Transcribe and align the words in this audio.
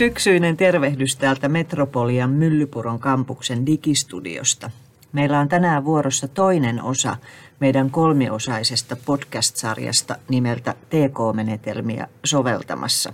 Syksyinen 0.00 0.56
tervehdys 0.56 1.16
täältä 1.16 1.48
Metropolian 1.48 2.30
Myllypuron 2.30 2.98
kampuksen 2.98 3.66
digistudiosta. 3.66 4.70
Meillä 5.12 5.40
on 5.40 5.48
tänään 5.48 5.84
vuorossa 5.84 6.28
toinen 6.28 6.82
osa 6.82 7.16
meidän 7.60 7.90
kolmiosaisesta 7.90 8.96
podcast-sarjasta 9.06 10.16
nimeltä 10.28 10.74
TK-menetelmiä 10.88 12.08
soveltamassa. 12.24 13.12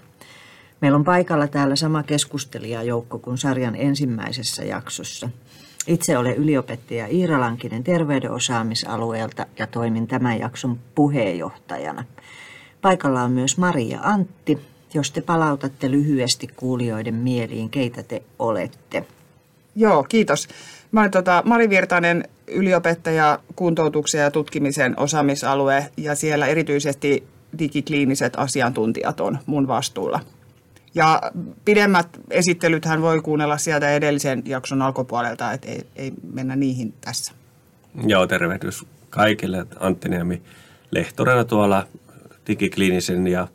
Meillä 0.81 0.97
on 0.97 1.05
paikalla 1.05 1.49
täällä 1.49 1.77
sama 1.77 2.03
keskustelijajoukko 2.03 3.19
kuin 3.19 3.39
sarjan 3.39 3.77
ensimmäisessä 3.77 4.65
jaksossa. 4.65 5.31
Itse 5.87 6.19
olen 6.19 6.37
yliopettaja 6.37 7.07
Iira 7.07 7.41
Lankinen 7.41 7.85
terveydenosaamisalueelta 7.85 9.47
ja 9.59 9.67
toimin 9.67 10.07
tämän 10.07 10.39
jakson 10.39 10.79
puheenjohtajana. 10.95 12.05
Paikalla 12.83 13.23
on 13.23 13.33
myös 13.33 13.59
Maria 13.59 14.01
Antti, 14.03 14.76
jos 14.95 15.11
te 15.11 15.21
palautatte 15.21 15.91
lyhyesti 15.91 16.47
kuulijoiden 16.57 17.15
mieliin, 17.15 17.71
keitä 17.71 18.03
te 18.03 18.23
olette. 18.39 19.07
Joo, 19.75 20.03
kiitos. 20.03 20.49
Mä 20.93 21.01
olen 21.01 21.11
tota, 21.11 21.43
Mari 21.47 21.71
Virtanen, 21.71 22.29
yliopettaja, 22.47 23.39
kuntoutuksen 23.57 24.21
ja 24.21 24.31
tutkimisen 24.31 24.99
osaamisalue 24.99 25.91
ja 25.97 26.15
siellä 26.15 26.47
erityisesti 26.47 27.25
digikliiniset 27.59 28.33
asiantuntijat 28.37 29.21
on 29.21 29.39
mun 29.47 29.69
vastuulla. 29.69 30.21
Ja 30.95 31.23
pidemmät 31.65 32.09
esittelythän 32.31 33.03
voi 33.03 33.21
kuunnella 33.21 33.59
sieltä 33.59 33.91
edellisen 33.91 34.43
jakson 34.45 34.83
alkupuolelta, 34.83 35.53
että 35.53 35.69
ei, 35.69 35.87
ei 35.97 36.13
mennä 36.33 36.57
niihin 36.57 36.95
tässä. 37.01 37.33
Joo, 38.07 38.27
tervehdys 38.27 38.87
kaikille. 39.11 39.67
Antti 39.81 40.09
Niemi 40.09 40.43
lehtorina 40.91 41.45
tuolla 41.45 41.87
digikliinisen 42.49 43.27
ja 43.27 43.49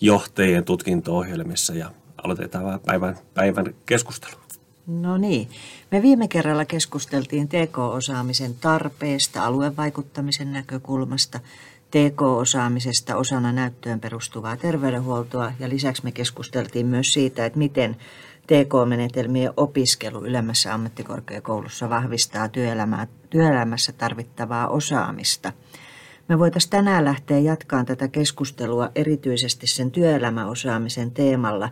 johtajien 0.00 0.64
tutkinto-ohjelmissa 0.64 1.74
ja 1.74 1.90
aloitetaan 2.24 2.80
päivän, 2.80 3.16
päivän 3.34 3.74
keskustelu. 3.86 4.36
No 4.86 5.16
niin. 5.16 5.48
Me 5.90 6.02
viime 6.02 6.28
kerralla 6.28 6.64
keskusteltiin 6.64 7.48
TK-osaamisen 7.48 8.54
tarpeesta, 8.54 9.44
aluevaikuttamisen 9.44 10.52
näkökulmasta, 10.52 11.40
TK-osaamisesta 11.90 13.16
osana 13.16 13.52
näyttöön 13.52 14.00
perustuvaa 14.00 14.56
terveydenhuoltoa 14.56 15.52
ja 15.58 15.68
lisäksi 15.68 16.04
me 16.04 16.12
keskusteltiin 16.12 16.86
myös 16.86 17.12
siitä, 17.12 17.46
että 17.46 17.58
miten 17.58 17.96
TK-menetelmien 18.46 19.52
opiskelu 19.56 20.24
ylemmässä 20.24 20.74
ammattikorkeakoulussa 20.74 21.90
vahvistaa 21.90 22.48
työelämää, 22.48 23.06
työelämässä 23.30 23.92
tarvittavaa 23.92 24.68
osaamista– 24.68 25.52
me 26.28 26.38
voitaisiin 26.38 26.70
tänään 26.70 27.04
lähteä 27.04 27.38
jatkaan 27.38 27.86
tätä 27.86 28.08
keskustelua 28.08 28.90
erityisesti 28.94 29.66
sen 29.66 29.90
työelämäosaamisen 29.90 31.10
teemalla 31.10 31.68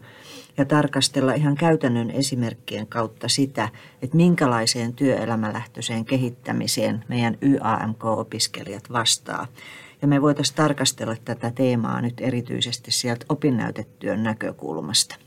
ja 0.56 0.64
tarkastella 0.64 1.34
ihan 1.34 1.54
käytännön 1.54 2.10
esimerkkien 2.10 2.86
kautta 2.86 3.28
sitä, 3.28 3.68
että 4.02 4.16
minkälaiseen 4.16 4.92
työelämälähtöiseen 4.92 6.04
kehittämiseen 6.04 7.04
meidän 7.08 7.38
YAMK-opiskelijat 7.42 8.92
vastaa. 8.92 9.46
Ja 10.02 10.08
me 10.08 10.22
voitaisiin 10.22 10.56
tarkastella 10.56 11.16
tätä 11.24 11.50
teemaa 11.50 12.00
nyt 12.00 12.20
erityisesti 12.20 12.90
sieltä 12.90 13.26
opinnäytetyön 13.28 14.22
näkökulmasta. 14.22 15.23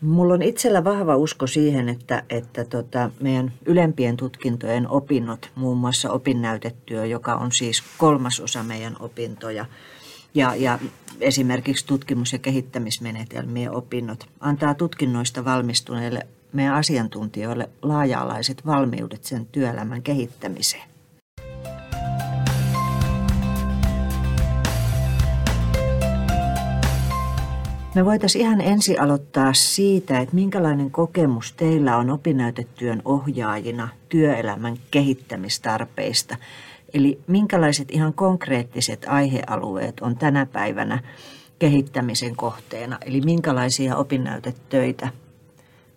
Mulla 0.00 0.34
on 0.34 0.42
itsellä 0.42 0.84
vahva 0.84 1.16
usko 1.16 1.46
siihen, 1.46 1.88
että, 1.88 2.22
että 2.30 2.64
tota, 2.64 3.10
meidän 3.20 3.52
ylempien 3.66 4.16
tutkintojen 4.16 4.88
opinnot, 4.88 5.50
muun 5.54 5.78
muassa 5.78 6.10
opinnäytetyö, 6.10 7.06
joka 7.06 7.34
on 7.34 7.52
siis 7.52 7.82
kolmasosa 7.98 8.62
meidän 8.62 8.96
opintoja, 9.00 9.66
ja, 10.34 10.54
ja 10.54 10.78
esimerkiksi 11.20 11.86
tutkimus- 11.86 12.32
ja 12.32 12.38
kehittämismenetelmien 12.38 13.70
opinnot, 13.70 14.26
antaa 14.40 14.74
tutkinnoista 14.74 15.44
valmistuneille 15.44 16.26
meidän 16.52 16.74
asiantuntijoille 16.74 17.68
laaja-alaiset 17.82 18.66
valmiudet 18.66 19.24
sen 19.24 19.46
työelämän 19.46 20.02
kehittämiseen. 20.02 20.87
Me 27.94 28.04
voitaisiin 28.04 28.44
ihan 28.44 28.60
ensi 28.60 28.98
aloittaa 28.98 29.52
siitä, 29.52 30.20
että 30.20 30.34
minkälainen 30.34 30.90
kokemus 30.90 31.52
teillä 31.52 31.96
on 31.96 32.10
opinnäytetyön 32.10 33.02
ohjaajina 33.04 33.88
työelämän 34.08 34.76
kehittämistarpeista. 34.90 36.36
Eli 36.94 37.20
minkälaiset 37.26 37.90
ihan 37.90 38.14
konkreettiset 38.14 39.06
aihealueet 39.08 40.00
on 40.00 40.16
tänä 40.16 40.46
päivänä 40.46 40.98
kehittämisen 41.58 42.36
kohteena. 42.36 42.98
Eli 43.04 43.20
minkälaisia 43.20 43.96
opinnäytetöitä 43.96 45.08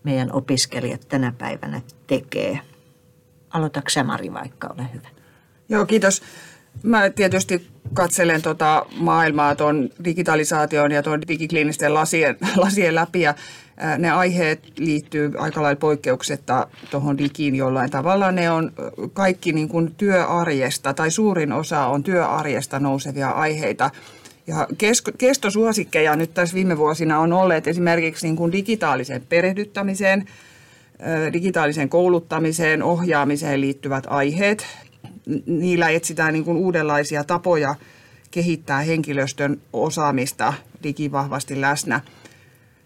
meidän 0.04 0.32
opiskelijat 0.32 1.02
tänä 1.10 1.34
päivänä 1.38 1.82
tekee. 2.08 2.60
Aloitatko 3.50 3.90
sä 3.90 4.04
Mari 4.04 4.34
vaikka, 4.34 4.74
ole 4.74 4.88
hyvä. 4.94 5.08
Joo, 5.70 5.86
kiitos. 5.86 6.22
Mä 6.84 7.10
tietysti 7.10 7.68
katselen 7.94 8.42
tota 8.42 8.86
maailmaa 8.96 9.56
tuon 9.56 9.90
digitalisaation 10.06 10.92
ja 10.92 11.04
tuon 11.04 11.22
digikliinisten 11.28 11.94
lasien, 11.94 12.38
lasien 12.56 12.96
läpi 12.96 13.22
ja 13.22 13.34
ne 13.98 14.12
aiheet 14.12 14.60
liittyy 14.78 15.32
aika 15.38 15.62
lailla 15.62 15.80
poikkeuksetta 15.80 16.68
tuohon 16.92 17.18
digiin 17.18 17.56
jollain 17.56 17.92
tavalla. 17.92 18.32
Ne 18.32 18.52
on 18.52 18.72
kaikki 19.14 19.54
niin 19.54 19.70
kuin 19.70 19.96
työarjesta 19.96 20.94
tai 20.94 21.12
suurin 21.12 21.52
osa 21.52 21.86
on 21.86 22.04
työarjesta 22.04 22.80
nousevia 22.80 23.30
aiheita. 23.30 23.90
Ja 24.48 24.68
kestosuosikkeja 25.18 26.16
nyt 26.16 26.34
tässä 26.34 26.56
viime 26.56 26.78
vuosina 26.78 27.20
on 27.20 27.34
olleet 27.34 27.68
esimerkiksi 27.68 28.28
niin 28.28 28.36
kuin 28.36 28.52
digitaaliseen 28.52 29.24
perehdyttämiseen, 29.30 30.26
digitaaliseen 31.34 31.90
kouluttamiseen, 31.90 32.84
ohjaamiseen 32.84 33.62
liittyvät 33.62 34.04
aiheet 34.08 34.66
niillä 35.46 35.90
etsitään 35.90 36.34
niin 36.34 36.46
kuin 36.46 36.58
uudenlaisia 36.58 37.24
tapoja 37.24 37.76
kehittää 38.32 38.82
henkilöstön 38.82 39.62
osaamista 39.74 40.54
digivahvasti 40.84 41.62
läsnä. 41.62 42.02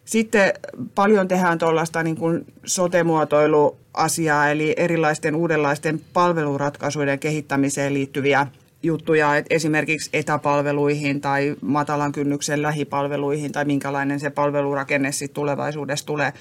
Sitten 0.05 0.53
paljon 0.95 1.27
tehdään 1.27 1.57
tuollaista 1.57 2.03
niin 2.03 2.15
kuin 2.15 2.45
sote-muotoiluasiaa, 2.65 4.49
eli 4.49 4.73
erilaisten 4.77 5.35
uudenlaisten 5.35 6.01
palveluratkaisuiden 6.13 7.19
kehittämiseen 7.19 7.93
liittyviä 7.93 8.47
juttuja, 8.83 9.37
että 9.37 9.55
esimerkiksi 9.55 10.09
etäpalveluihin 10.13 11.21
tai 11.21 11.55
matalan 11.61 12.11
kynnyksen 12.11 12.61
lähipalveluihin 12.61 13.51
tai 13.51 13.65
minkälainen 13.65 14.19
se 14.19 14.29
palvelurakenne 14.29 15.11
sitten 15.11 15.35
tulevaisuudessa 15.35 16.05
tulee 16.05 16.33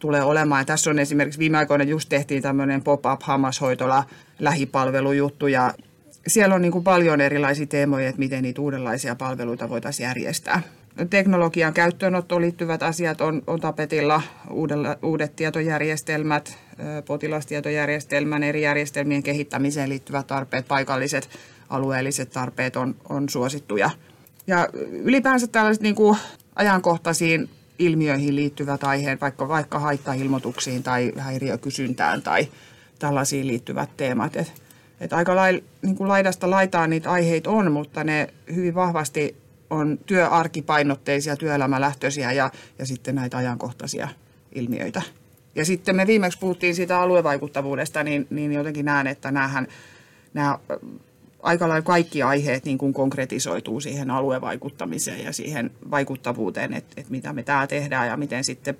tulee 0.00 0.22
olemaan. 0.22 0.60
Ja 0.60 0.64
tässä 0.64 0.90
on 0.90 0.98
esimerkiksi 0.98 1.38
viime 1.38 1.58
aikoina 1.58 1.84
just 1.84 2.08
tehtiin 2.08 2.42
tämmöinen 2.42 2.82
pop-up 2.82 3.22
hammashoitola 3.22 4.04
lähipalvelujuttu 4.38 5.46
ja 5.46 5.74
siellä 6.26 6.54
on 6.54 6.62
niin 6.62 6.72
kuin 6.72 6.84
paljon 6.84 7.20
erilaisia 7.20 7.66
teemoja, 7.66 8.08
että 8.08 8.18
miten 8.18 8.42
niitä 8.42 8.60
uudenlaisia 8.60 9.14
palveluita 9.14 9.68
voitaisiin 9.68 10.04
järjestää. 10.04 10.62
Teknologian 11.10 11.74
käyttöönottoon 11.74 12.42
liittyvät 12.42 12.82
asiat 12.82 13.20
on, 13.20 13.42
on 13.46 13.60
tapetilla, 13.60 14.22
uudella, 14.50 14.96
uudet 15.02 15.36
tietojärjestelmät, 15.36 16.58
potilastietojärjestelmän 17.06 18.42
eri 18.42 18.62
järjestelmien 18.62 19.22
kehittämiseen 19.22 19.88
liittyvät 19.88 20.26
tarpeet, 20.26 20.68
paikalliset 20.68 21.28
alueelliset 21.68 22.30
tarpeet 22.30 22.76
on, 22.76 22.94
on 23.08 23.28
suosittuja. 23.28 23.90
Ja 24.46 24.68
ylipäänsä 24.90 25.46
tällaiset 25.46 25.82
niin 25.82 25.94
kuin 25.94 26.18
ajankohtaisiin 26.56 27.50
ilmiöihin 27.80 28.36
liittyvät 28.36 28.84
aiheet, 28.84 29.20
vaikka, 29.20 29.48
vaikka 29.48 29.78
haittailmoituksiin 29.78 30.82
tai 30.82 31.12
häiriökysyntään 31.16 32.22
tai 32.22 32.48
tällaisiin 32.98 33.46
liittyvät 33.46 33.90
teemat. 33.96 34.36
Et, 34.36 34.52
et 35.00 35.12
aika 35.12 35.36
lai, 35.36 35.62
niin 35.82 35.96
kuin 35.96 36.08
laidasta 36.08 36.50
laitaan 36.50 36.90
niitä 36.90 37.10
aiheita 37.10 37.50
on, 37.50 37.72
mutta 37.72 38.04
ne 38.04 38.28
hyvin 38.54 38.74
vahvasti 38.74 39.36
on 39.70 39.98
työarkipainotteisia, 40.06 41.36
työelämälähtöisiä 41.36 42.32
ja, 42.32 42.50
ja 42.78 42.86
sitten 42.86 43.14
näitä 43.14 43.36
ajankohtaisia 43.36 44.08
ilmiöitä. 44.54 45.02
Ja 45.54 45.64
sitten 45.64 45.96
me 45.96 46.06
viimeksi 46.06 46.38
puhuttiin 46.38 46.74
siitä 46.74 47.00
aluevaikuttavuudesta, 47.00 48.02
niin, 48.02 48.26
niin 48.30 48.52
jotenkin 48.52 48.84
näen, 48.84 49.06
että 49.06 49.30
näähän, 49.30 49.66
nämä 50.34 50.58
aika 51.42 51.68
lailla 51.68 51.82
kaikki 51.82 52.22
aiheet 52.22 52.64
niin 52.64 52.78
kuin 52.78 52.92
konkretisoituu 52.92 53.80
siihen 53.80 54.10
aluevaikuttamiseen 54.10 55.24
ja 55.24 55.32
siihen 55.32 55.70
vaikuttavuuteen, 55.90 56.74
että, 56.74 56.94
että 56.96 57.10
mitä 57.10 57.32
me 57.32 57.42
täällä 57.42 57.66
tehdään 57.66 58.08
ja 58.08 58.16
miten 58.16 58.44
sitten 58.44 58.78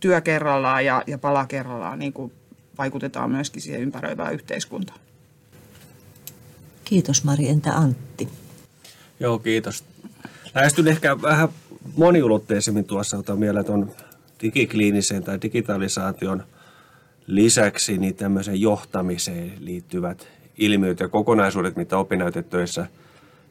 työ 0.00 0.20
kerrallaan 0.20 0.84
ja, 0.84 1.02
ja 1.06 1.18
pala 1.18 1.46
kerrallaan 1.46 1.98
niin 1.98 2.12
kuin 2.12 2.32
vaikutetaan 2.78 3.30
myöskin 3.30 3.62
siihen 3.62 3.80
ympäröivään 3.80 4.34
yhteiskuntaan. 4.34 5.00
Kiitos 6.84 7.24
Mari, 7.24 7.48
entä 7.48 7.72
Antti? 7.72 8.28
Joo, 9.20 9.38
kiitos. 9.38 9.84
Lähestyn 10.54 10.88
ehkä 10.88 11.22
vähän 11.22 11.48
moniulotteisemmin 11.96 12.84
tuossa, 12.84 13.18
otan 13.18 13.38
mieleen 13.38 13.64
tuon 13.64 13.92
digikliinisen 14.42 15.24
tai 15.24 15.38
digitalisaation 15.42 16.44
lisäksi 17.26 17.98
niin 17.98 18.14
tämmöisen 18.14 18.60
johtamiseen 18.60 19.52
liittyvät 19.58 20.28
ilmiöt 20.60 21.00
ja 21.00 21.08
kokonaisuudet, 21.08 21.76
mitä 21.76 21.98
opinnäytetöissä 21.98 22.86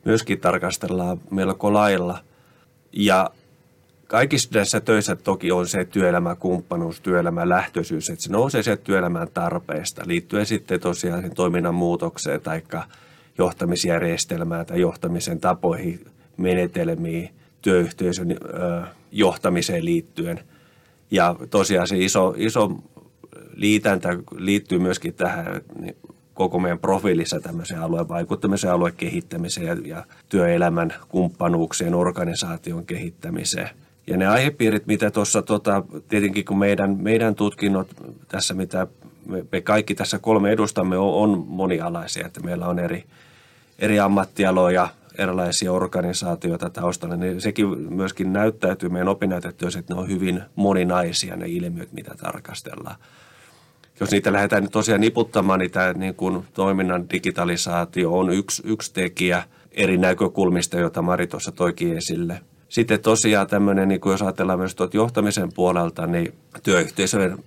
myöskin 0.05 0.39
tarkastellaan 0.39 1.21
melko 1.31 1.73
lailla. 1.73 2.19
Ja 2.93 3.29
kaikissa 4.07 4.49
näissä 4.53 4.79
töissä 4.79 5.15
toki 5.15 5.51
on 5.51 5.67
se 5.67 5.85
työelämäkumppanuus, 5.85 7.01
työelämän 7.01 7.49
lähtöisyys, 7.49 8.09
että 8.09 8.23
se 8.23 8.31
nousee 8.31 8.63
sieltä 8.63 8.83
työelämän 8.83 9.27
tarpeesta 9.33 10.01
liittyen 10.05 10.45
sitten 10.45 10.79
tosiaan 10.79 11.21
sen 11.21 11.35
toiminnan 11.35 11.75
muutokseen 11.75 12.41
tai 12.41 12.61
johtamisjärjestelmään 13.37 14.65
tai 14.65 14.81
johtamisen 14.81 15.39
tapoihin, 15.39 16.05
menetelmiin, 16.37 17.29
työyhteisön 17.61 18.37
johtamiseen 19.11 19.85
liittyen. 19.85 20.39
Ja 21.11 21.35
tosiaan 21.49 21.87
se 21.87 21.97
iso, 21.97 22.33
iso 22.37 22.71
liitäntä 23.55 24.09
liittyy 24.37 24.79
myöskin 24.79 25.13
tähän 25.13 25.61
niin 25.79 25.95
koko 26.39 26.59
meidän 26.59 26.79
profiilissa 26.79 27.39
tämmöiseen 27.39 27.81
alueen 27.81 28.07
vaikuttamiseen, 28.07 28.73
alueen 28.73 28.93
kehittämiseen 28.97 29.67
ja, 29.67 29.97
ja 29.97 30.03
työelämän 30.29 30.93
kumppanuuksien, 31.09 31.95
organisaation 31.95 32.85
kehittämiseen. 32.85 33.69
Ja 34.07 34.17
ne 34.17 34.27
aihepiirit, 34.27 34.87
mitä 34.87 35.11
tuossa, 35.11 35.41
tota, 35.41 35.83
tietenkin 36.07 36.45
kun 36.45 36.59
meidän, 36.59 36.97
meidän 37.01 37.35
tutkinnot 37.35 37.87
tässä, 38.27 38.53
mitä 38.53 38.87
me, 39.25 39.45
me 39.51 39.61
kaikki 39.61 39.95
tässä 39.95 40.19
kolme 40.19 40.51
edustamme 40.51 40.97
on, 40.97 41.13
on 41.13 41.43
monialaisia, 41.47 42.25
että 42.25 42.39
meillä 42.39 42.67
on 42.67 42.79
eri, 42.79 43.03
eri 43.79 43.99
ammattialoja, 43.99 44.87
erilaisia 45.17 45.71
organisaatioita 45.71 46.69
taustalla, 46.69 47.15
niin 47.15 47.41
sekin 47.41 47.93
myöskin 47.93 48.33
näyttäytyy 48.33 48.89
meidän 48.89 49.07
opinnäytetyössä, 49.07 49.79
että 49.79 49.93
ne 49.93 49.99
on 49.99 50.09
hyvin 50.09 50.43
moninaisia 50.55 51.35
ne 51.35 51.47
ilmiöt, 51.47 51.93
mitä 51.93 52.15
tarkastellaan 52.15 52.95
jos 53.99 54.11
niitä 54.11 54.33
lähdetään 54.33 54.63
nyt 54.63 54.71
tosiaan 54.71 55.01
niputtamaan, 55.01 55.59
niin 55.59 55.71
tämä 55.71 55.93
niin 55.93 56.15
kuin 56.15 56.45
toiminnan 56.53 57.09
digitalisaatio 57.09 58.19
on 58.19 58.29
yksi, 58.29 58.61
yksi 58.65 58.93
tekijä 58.93 59.43
eri 59.71 59.97
näkökulmista, 59.97 60.79
joita 60.79 61.01
Mari 61.01 61.27
tuossa 61.27 61.51
toikin 61.51 61.97
esille. 61.97 62.41
Sitten 62.69 62.99
tosiaan 62.99 63.47
tämmöinen, 63.47 63.87
niin 63.87 64.01
kuin 64.01 64.11
jos 64.11 64.21
ajatellaan 64.21 64.59
myös 64.59 64.75
tuot 64.75 64.93
johtamisen 64.93 65.53
puolelta, 65.53 66.07
niin 66.07 66.33
työyhteisöjen 66.63 67.37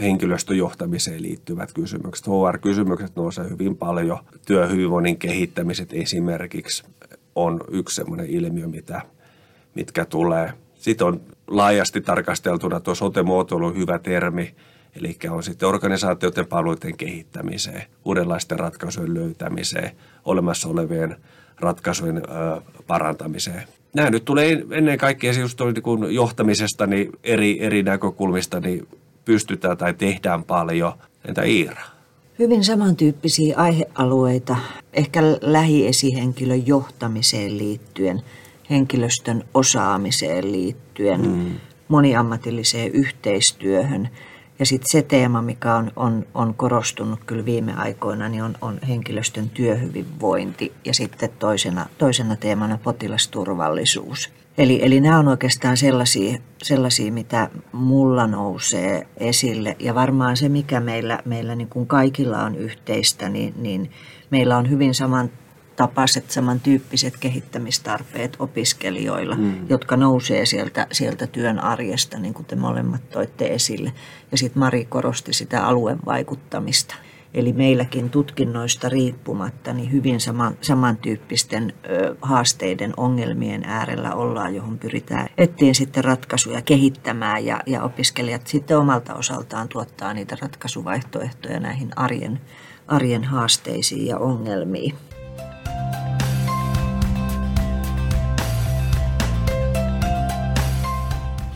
henkilöstöjohtamiseen 0.00 1.22
liittyvät 1.22 1.72
kysymykset. 1.72 2.26
HR-kysymykset 2.26 3.16
nousee 3.16 3.50
hyvin 3.50 3.76
paljon. 3.76 4.18
Työhyvinvoinnin 4.46 5.18
kehittämiset 5.18 5.92
esimerkiksi 5.92 6.84
on 7.34 7.60
yksi 7.70 7.96
sellainen 7.96 8.26
ilmiö, 8.26 8.66
mitä, 8.66 9.02
mitkä 9.74 10.04
tulee. 10.04 10.52
Sitten 10.74 11.06
on 11.06 11.20
laajasti 11.46 12.00
tarkasteltuna 12.00 12.80
tuo 12.80 12.94
sote-muotoilu 12.94 13.74
hyvä 13.74 13.98
termi, 13.98 14.54
Eli 15.00 15.16
on 15.30 15.42
sitten 15.42 15.68
organisaatioiden 15.68 16.46
palveluiden 16.46 16.96
kehittämiseen, 16.96 17.82
uudenlaisten 18.04 18.58
ratkaisujen 18.58 19.14
löytämiseen, 19.14 19.90
olemassa 20.24 20.68
olevien 20.68 21.16
ratkaisujen 21.60 22.22
parantamiseen. 22.86 23.62
Nämä 23.94 24.10
nyt 24.10 24.24
tulee 24.24 24.64
ennen 24.70 24.98
kaikkea 24.98 25.32
se 25.32 25.40
just 25.40 25.60
niin 25.60 26.14
johtamisesta 26.14 26.86
niin 26.86 27.12
eri, 27.24 27.62
eri 27.62 27.82
näkökulmista 27.82 28.60
niin 28.60 28.88
pystytään 29.24 29.76
tai 29.76 29.94
tehdään 29.94 30.44
paljon. 30.44 30.92
Entä 31.28 31.42
Iira? 31.42 31.82
Hyvin 32.38 32.64
samantyyppisiä 32.64 33.56
aihealueita, 33.56 34.56
ehkä 34.92 35.22
lähiesihenkilön 35.40 36.66
johtamiseen 36.66 37.58
liittyen, 37.58 38.22
henkilöstön 38.70 39.44
osaamiseen 39.54 40.52
liittyen, 40.52 41.20
mm. 41.20 41.54
moniammatilliseen 41.88 42.92
yhteistyöhön– 42.92 44.08
ja 44.58 44.66
sitten 44.66 44.90
se 44.90 45.02
teema, 45.02 45.42
mikä 45.42 45.74
on, 45.74 45.92
on, 45.96 46.26
on 46.34 46.54
korostunut 46.54 47.20
kyllä 47.26 47.44
viime 47.44 47.74
aikoina, 47.74 48.28
niin 48.28 48.42
on, 48.42 48.54
on 48.60 48.78
henkilöstön 48.88 49.50
työhyvinvointi 49.50 50.72
ja 50.84 50.94
sitten 50.94 51.30
toisena, 51.38 51.86
toisena 51.98 52.36
teemana 52.36 52.78
potilasturvallisuus. 52.78 54.32
Eli, 54.58 54.80
eli 54.82 55.00
nämä 55.00 55.18
on 55.18 55.28
oikeastaan 55.28 55.76
sellaisia, 55.76 56.38
sellaisia, 56.62 57.12
mitä 57.12 57.50
mulla 57.72 58.26
nousee 58.26 59.06
esille. 59.16 59.76
Ja 59.78 59.94
varmaan 59.94 60.36
se, 60.36 60.48
mikä 60.48 60.80
meillä, 60.80 61.18
meillä 61.24 61.54
niin 61.54 61.68
kuin 61.68 61.86
kaikilla 61.86 62.42
on 62.42 62.54
yhteistä, 62.54 63.28
niin, 63.28 63.54
niin 63.56 63.90
meillä 64.30 64.56
on 64.56 64.70
hyvin 64.70 64.94
saman 64.94 65.30
tapaiset, 65.78 66.30
samantyyppiset 66.30 67.16
kehittämistarpeet 67.16 68.36
opiskelijoilla, 68.38 69.34
mm. 69.34 69.66
jotka 69.68 69.96
nousee 69.96 70.46
sieltä, 70.46 70.86
sieltä 70.92 71.26
työn 71.26 71.58
arjesta, 71.58 72.18
niin 72.18 72.34
kuin 72.34 72.46
te 72.46 72.56
molemmat 72.56 73.10
toitte 73.10 73.46
esille. 73.46 73.92
Ja 74.30 74.38
sitten 74.38 74.60
Mari 74.60 74.84
korosti 74.84 75.32
sitä 75.32 75.66
alueen 75.66 75.98
vaikuttamista. 76.06 76.94
Eli 77.34 77.52
meilläkin 77.52 78.10
tutkinnoista 78.10 78.88
riippumatta 78.88 79.72
niin 79.72 79.92
hyvin 79.92 80.20
sama, 80.20 80.52
samantyyppisten 80.60 81.72
ö, 81.90 82.16
haasteiden, 82.22 82.94
ongelmien 82.96 83.64
äärellä 83.64 84.14
ollaan, 84.14 84.54
johon 84.54 84.78
pyritään 84.78 85.28
etsiä 85.38 85.74
sitten 85.74 86.04
ratkaisuja 86.04 86.62
kehittämään 86.62 87.44
ja, 87.44 87.60
ja 87.66 87.82
opiskelijat 87.82 88.46
sitten 88.46 88.78
omalta 88.78 89.14
osaltaan 89.14 89.68
tuottaa 89.68 90.14
niitä 90.14 90.36
ratkaisuvaihtoehtoja 90.40 91.60
näihin 91.60 91.90
arjen, 91.96 92.40
arjen 92.86 93.24
haasteisiin 93.24 94.06
ja 94.06 94.18
ongelmiin. 94.18 94.94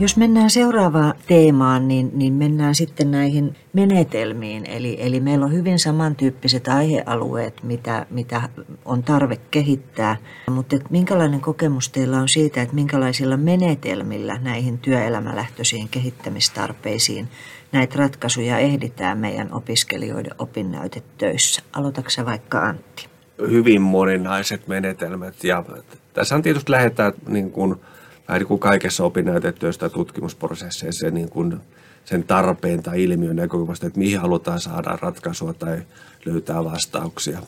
Jos 0.03 0.17
mennään 0.17 0.51
seuraavaan 0.51 1.15
teemaan, 1.27 1.89
niin, 1.89 2.11
niin 2.15 2.33
mennään 2.33 2.75
sitten 2.75 3.11
näihin 3.11 3.57
menetelmiin. 3.73 4.71
Eli, 4.71 4.97
eli 5.01 5.21
meillä 5.21 5.45
on 5.45 5.53
hyvin 5.53 5.79
samantyyppiset 5.79 6.69
aihealueet, 6.69 7.63
mitä, 7.63 8.07
mitä 8.11 8.49
on 8.85 9.03
tarve 9.03 9.37
kehittää. 9.51 10.17
Mutta 10.51 10.77
et 10.77 10.91
minkälainen 10.91 11.41
kokemus 11.41 11.89
teillä 11.89 12.19
on 12.19 12.29
siitä, 12.29 12.63
että 12.63 12.75
minkälaisilla 12.75 13.37
menetelmillä 13.37 14.39
näihin 14.39 14.79
työelämälähtöisiin 14.79 15.89
kehittämistarpeisiin 15.89 17.29
näitä 17.73 17.99
ratkaisuja 17.99 18.59
ehditään 18.59 19.19
meidän 19.19 19.53
opiskelijoiden 19.53 20.35
opinnäytetöissä? 20.39 21.63
Aloitatko 21.73 22.11
vaikka 22.25 22.61
Antti? 22.61 23.09
Hyvin 23.51 23.83
moninaiset 23.83 24.69
menetelmät 24.69 25.45
ja 25.45 25.65
tässä 26.13 26.35
on 26.35 26.43
tietysti 26.43 26.73
lähdetään 26.73 27.13
niin 27.29 27.51
kuin– 27.51 27.77
vähän 28.29 28.39
niin 28.39 28.49
kuin 28.49 28.61
kaikessa 28.61 29.05
opinnäytetyöstä 29.05 29.89
tutkimusprosesseissa 29.89 31.11
niin 31.11 31.29
kuin 31.29 31.61
sen 32.05 32.25
tarpeen 32.25 32.83
tai 32.83 33.03
ilmiön 33.03 33.37
näkökulmasta, 33.37 33.87
että 33.87 33.99
mihin 33.99 34.21
halutaan 34.21 34.61
saada 34.61 34.99
ratkaisua 35.03 35.53
tai 35.53 35.83
löytää 36.25 36.65
vastauksia, 36.65 37.39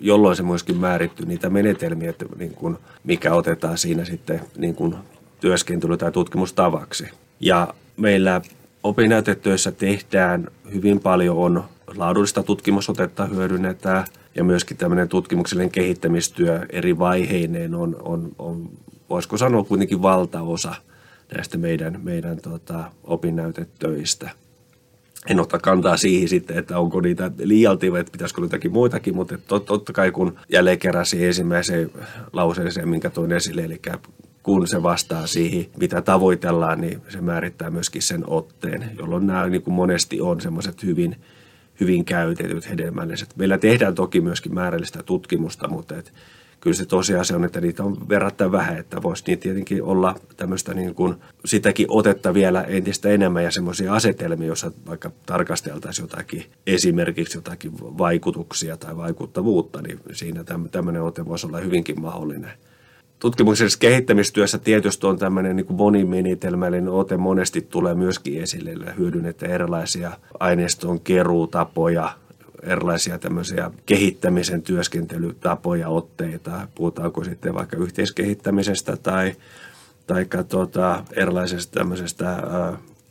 jolloin 0.00 0.36
se 0.36 0.42
myöskin 0.42 0.76
määrittyy 0.76 1.26
niitä 1.26 1.50
menetelmiä, 1.50 2.10
että 2.10 2.24
niin 2.38 2.54
kuin 2.54 2.76
mikä 3.04 3.34
otetaan 3.34 3.78
siinä 3.78 4.04
sitten 4.04 4.40
niin 4.56 4.74
kuin 4.74 4.94
työskentely- 5.40 5.96
tai 5.96 6.12
tutkimustavaksi. 6.12 7.08
Ja 7.40 7.74
meillä 7.96 8.40
opinnäytetyössä 8.82 9.72
tehdään 9.72 10.48
hyvin 10.74 11.00
paljon 11.00 11.36
on 11.36 11.64
laadullista 11.96 12.42
tutkimusotetta 12.42 13.26
hyödynnetään 13.26 14.04
ja 14.34 14.44
myöskin 14.44 14.76
tämmöinen 14.76 15.08
tutkimuksellinen 15.08 15.70
kehittämistyö 15.70 16.66
eri 16.70 16.98
vaiheineen 16.98 17.74
on, 17.74 17.96
on, 18.02 18.32
on 18.38 18.70
voisiko 19.12 19.36
sanoa 19.36 19.64
kuitenkin 19.64 20.02
valtaosa 20.02 20.74
näistä 21.34 21.58
meidän, 21.58 22.00
meidän 22.02 22.36
tota, 22.36 22.84
opinnäytetöistä. 23.04 24.30
En 25.26 25.40
ota 25.40 25.58
kantaa 25.58 25.96
siihen 25.96 26.28
sitten, 26.28 26.58
että 26.58 26.78
onko 26.78 27.00
niitä 27.00 27.30
liialti 27.38 27.92
vai 27.92 28.00
että 28.00 28.12
pitäisikö 28.12 28.42
jotakin 28.42 28.72
muitakin, 28.72 29.14
mutta 29.14 29.38
tot, 29.38 29.64
totta 29.64 29.92
kai 29.92 30.10
kun 30.10 30.38
jälleen 30.48 30.78
keräsi 30.78 31.26
ensimmäiseen 31.26 31.90
lauseeseen, 32.32 32.88
minkä 32.88 33.10
toin 33.10 33.32
esille, 33.32 33.64
eli 33.64 33.80
kun 34.42 34.68
se 34.68 34.82
vastaa 34.82 35.26
siihen, 35.26 35.66
mitä 35.80 36.02
tavoitellaan, 36.02 36.80
niin 36.80 37.02
se 37.08 37.20
määrittää 37.20 37.70
myöskin 37.70 38.02
sen 38.02 38.24
otteen, 38.26 38.90
jolloin 38.98 39.26
nämä 39.26 39.46
niin 39.46 39.62
kuin 39.62 39.74
monesti 39.74 40.20
on 40.20 40.40
semmoiset 40.40 40.82
hyvin, 40.82 41.16
hyvin 41.80 42.04
käytetyt, 42.04 42.70
hedelmälliset. 42.70 43.36
Meillä 43.36 43.58
tehdään 43.58 43.94
toki 43.94 44.20
myöskin 44.20 44.54
määrällistä 44.54 45.02
tutkimusta, 45.02 45.68
mutta 45.68 45.96
et 45.96 46.12
kyllä 46.62 46.76
se 46.76 46.86
tosiasia 46.86 47.36
on, 47.36 47.44
että 47.44 47.60
niitä 47.60 47.84
on 47.84 48.08
verrattain 48.08 48.52
vähän, 48.52 48.76
että 48.76 49.02
voisi 49.02 49.24
niitä 49.26 49.42
tietenkin 49.42 49.82
olla 49.82 50.14
tämmöistä 50.36 50.74
niin 50.74 50.94
kuin 50.94 51.14
sitäkin 51.44 51.86
otetta 51.88 52.34
vielä 52.34 52.62
entistä 52.62 53.08
enemmän 53.08 53.44
ja 53.44 53.50
semmoisia 53.50 53.94
asetelmia, 53.94 54.46
joissa 54.46 54.70
vaikka 54.86 55.10
tarkasteltaisiin 55.26 56.04
jotakin, 56.04 56.44
esimerkiksi 56.66 57.38
jotakin 57.38 57.72
vaikutuksia 57.80 58.76
tai 58.76 58.96
vaikuttavuutta, 58.96 59.82
niin 59.82 60.00
siinä 60.12 60.44
tämmöinen 60.70 61.02
ote 61.02 61.26
voisi 61.26 61.46
olla 61.46 61.58
hyvinkin 61.58 62.00
mahdollinen. 62.00 62.52
Tutkimuksellisessa 63.18 63.78
kehittämistyössä 63.78 64.58
tietysti 64.58 65.06
on 65.06 65.18
tämmöinen 65.18 65.56
niin 65.56 65.66
monimenitelmällinen 65.68 66.88
ote 66.88 67.16
monesti 67.16 67.60
tulee 67.60 67.94
myöskin 67.94 68.42
esille, 68.42 68.94
hyödynnetään 68.98 69.52
erilaisia 69.52 70.12
aineiston 70.40 71.00
keruutapoja, 71.00 72.10
erilaisia 72.62 73.18
tämmöisiä 73.18 73.70
kehittämisen 73.86 74.62
työskentelytapoja, 74.62 75.88
otteita, 75.88 76.68
puhutaanko 76.74 77.24
sitten 77.24 77.54
vaikka 77.54 77.76
yhteiskehittämisestä 77.76 78.96
tai, 78.96 79.32
tai 80.06 80.26
tuota, 80.48 81.04
erilaisesta 81.16 81.78
tämmöisestä 81.78 82.42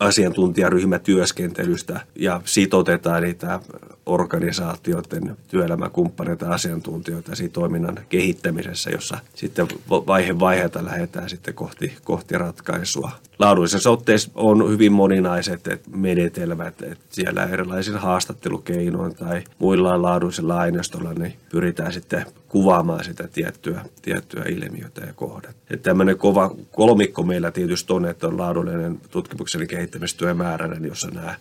asiantuntijaryhmätyöskentelystä 0.01 1.99
ja 2.15 2.41
sitotetaan 2.45 3.23
niitä 3.23 3.59
organisaatioiden 4.05 5.37
työelämäkumppaneita 5.47 6.49
asiantuntijoita 6.49 7.35
siinä 7.35 7.53
toiminnan 7.53 7.99
kehittämisessä, 8.09 8.89
jossa 8.89 9.17
sitten 9.35 9.67
vaihe 9.89 10.39
vaiheelta 10.39 10.85
lähdetään 10.85 11.29
sitten 11.29 11.53
kohti, 11.53 11.93
kohti 12.03 12.37
ratkaisua. 12.37 13.11
Laadullisessa 13.39 13.89
otteessa 13.89 14.31
on 14.35 14.69
hyvin 14.69 14.91
moninaiset 14.91 15.81
menetelmät, 15.95 16.81
että 16.81 17.05
siellä 17.09 17.43
erilaisilla 17.43 17.99
haastattelukeinoin 17.99 19.15
tai 19.15 19.43
muilla 19.59 20.01
laadullisilla 20.01 20.57
aineistolla 20.57 21.13
niin 21.13 21.33
pyritään 21.49 21.93
sitten 21.93 22.25
kuvaamaan 22.51 23.03
sitä 23.03 23.27
tiettyä, 23.27 23.81
tiettyä 24.01 24.43
ilmiötä 24.49 25.01
ja 25.01 25.13
kohdet. 25.13 25.55
Että 25.69 25.89
tämmöinen 25.89 26.17
kova 26.17 26.55
kolmikko 26.71 27.23
meillä 27.23 27.51
tietysti 27.51 27.93
on, 27.93 28.05
että 28.05 28.27
on 28.27 28.37
laadullinen 28.37 29.01
tutkimuksen 29.11 29.67
kehittämistyö 29.67 30.33
määräinen, 30.33 30.85
jossa 30.85 31.07
nämä 31.07 31.35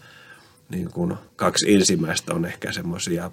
niin 0.69 0.90
kuin 0.90 1.14
kaksi 1.37 1.75
ensimmäistä 1.75 2.35
on 2.35 2.45
ehkä 2.45 2.73
semmoisia 2.73 3.31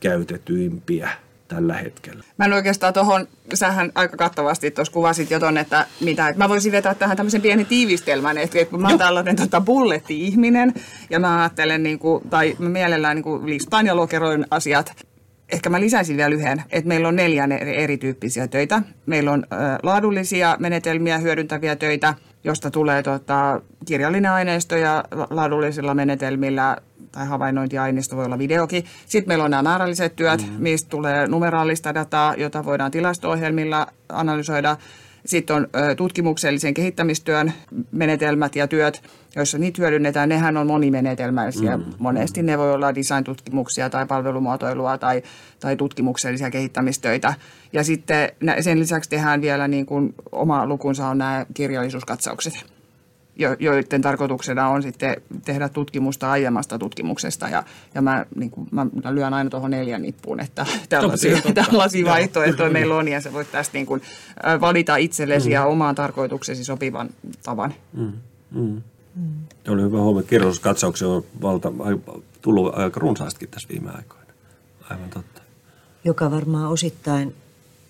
käytetyimpiä 0.00 1.10
tällä 1.48 1.74
hetkellä. 1.74 2.24
Mä 2.38 2.44
en 2.44 2.52
oikeastaan 2.52 2.94
tuohon, 2.94 3.28
sähän 3.54 3.92
aika 3.94 4.16
kattavasti 4.16 4.70
tuossa 4.70 4.92
kuvasit 4.92 5.30
jo 5.30 5.40
ton, 5.40 5.58
että 5.58 5.86
mitä, 6.00 6.28
että 6.28 6.44
mä 6.44 6.48
voisin 6.48 6.72
vetää 6.72 6.94
tähän 6.94 7.16
tämmöisen 7.16 7.42
pieni 7.42 7.64
tiivistelmän, 7.64 8.38
että 8.38 8.64
kun 8.64 8.82
mä 8.82 8.88
oon 8.88 8.98
tällainen 8.98 9.36
tota, 9.36 9.60
bulletti-ihminen 9.60 10.74
ja 11.10 11.20
mä 11.20 11.40
ajattelen, 11.40 11.82
niin 11.82 11.98
kuin, 11.98 12.28
tai 12.30 12.56
mä 12.58 12.68
mielellään 12.68 13.16
niin 13.16 13.24
kuin 13.24 13.46
listaan 13.46 13.86
ja 13.86 13.96
lokeroin 13.96 14.46
asiat, 14.50 15.06
ehkä 15.52 15.70
mä 15.70 15.80
lisäisin 15.80 16.16
vielä 16.16 16.34
yhden, 16.34 16.62
että 16.70 16.88
meillä 16.88 17.08
on 17.08 17.16
neljä 17.16 17.48
erityyppisiä 17.60 18.48
töitä. 18.48 18.82
Meillä 19.06 19.32
on 19.32 19.46
laadullisia 19.82 20.56
menetelmiä 20.60 21.18
hyödyntäviä 21.18 21.76
töitä, 21.76 22.14
josta 22.44 22.70
tulee 22.70 23.02
tota, 23.02 23.60
kirjallinen 23.84 24.30
aineisto 24.32 24.76
ja 24.76 25.04
laadullisilla 25.30 25.94
menetelmillä 25.94 26.76
tai 27.12 27.26
havainnointiaineisto 27.26 28.16
voi 28.16 28.24
olla 28.24 28.38
videokin. 28.38 28.84
Sitten 29.06 29.28
meillä 29.28 29.44
on 29.44 29.50
nämä 29.50 29.62
määrälliset 29.62 30.16
työt, 30.16 30.40
mm-hmm. 30.40 30.62
mistä 30.62 30.88
tulee 30.88 31.26
numeraalista 31.26 31.94
dataa, 31.94 32.34
jota 32.34 32.64
voidaan 32.64 32.90
tilasto-ohjelmilla 32.90 33.86
analysoida. 34.08 34.76
Sitten 35.26 35.56
on 35.56 35.68
tutkimuksellisen 35.96 36.74
kehittämistyön 36.74 37.52
menetelmät 37.92 38.56
ja 38.56 38.68
työt, 38.68 39.02
joissa 39.36 39.58
niitä 39.58 39.82
hyödynnetään. 39.82 40.28
Nehän 40.28 40.56
on 40.56 40.66
monimenetelmäisiä. 40.66 41.76
Mm. 41.76 41.84
Monesti 41.98 42.42
ne 42.42 42.58
voi 42.58 42.72
olla 42.72 42.94
design-tutkimuksia 42.94 43.90
tai 43.90 44.06
palvelumuotoilua 44.06 44.98
tai, 44.98 45.22
tai 45.60 45.76
tutkimuksellisia 45.76 46.50
kehittämistöitä. 46.50 47.34
Ja 47.72 47.84
sitten 47.84 48.28
sen 48.60 48.78
lisäksi 48.78 49.10
tehdään 49.10 49.40
vielä 49.40 49.68
niin 49.68 49.86
kuin 49.86 50.14
oma 50.32 50.66
lukunsa 50.66 51.06
on 51.08 51.18
nämä 51.18 51.46
kirjallisuuskatsaukset 51.54 52.75
joiden 53.58 54.02
tarkoituksena 54.02 54.68
on 54.68 54.82
sitten 54.82 55.16
tehdä 55.44 55.68
tutkimusta 55.68 56.30
aiemmasta 56.30 56.78
tutkimuksesta. 56.78 57.48
Ja, 57.48 57.64
ja 57.94 58.02
mä, 58.02 58.26
niin 58.34 58.50
kuin, 58.50 58.68
mä 58.70 58.86
lyön 59.10 59.34
aina 59.34 59.50
tuohon 59.50 59.70
neljän 59.70 60.02
nippuun, 60.02 60.40
että 60.40 60.66
tällaisia, 60.88 61.42
tällaisia 61.54 62.06
vaihtoehtoja 62.06 62.70
meillä 62.70 62.94
on, 62.94 63.08
ja 63.08 63.20
sä 63.20 63.32
voit 63.32 63.52
tästä 63.52 63.78
niin 63.78 63.86
kuin, 63.86 64.02
valita 64.60 64.96
itsellesi 64.96 65.48
mm. 65.48 65.52
ja 65.52 65.64
omaan 65.64 65.94
tarkoituksesi 65.94 66.64
sopivan 66.64 67.08
tavan. 67.42 67.74
Mm. 67.92 68.12
Mm. 68.50 68.82
Mm. 69.14 69.32
Oli 69.68 69.82
hyvä 69.82 70.00
huomio. 70.00 70.22
Kirjallisuuskatsauksia 70.22 71.08
on 71.08 71.24
valta, 71.42 71.72
tullut 72.42 72.78
aika 72.78 73.00
runsaastikin 73.00 73.48
tässä 73.48 73.68
viime 73.68 73.90
aikoina. 73.90 74.32
Aivan 74.90 75.10
totta. 75.10 75.42
Joka 76.04 76.30
varmaan 76.30 76.70
osittain 76.70 77.34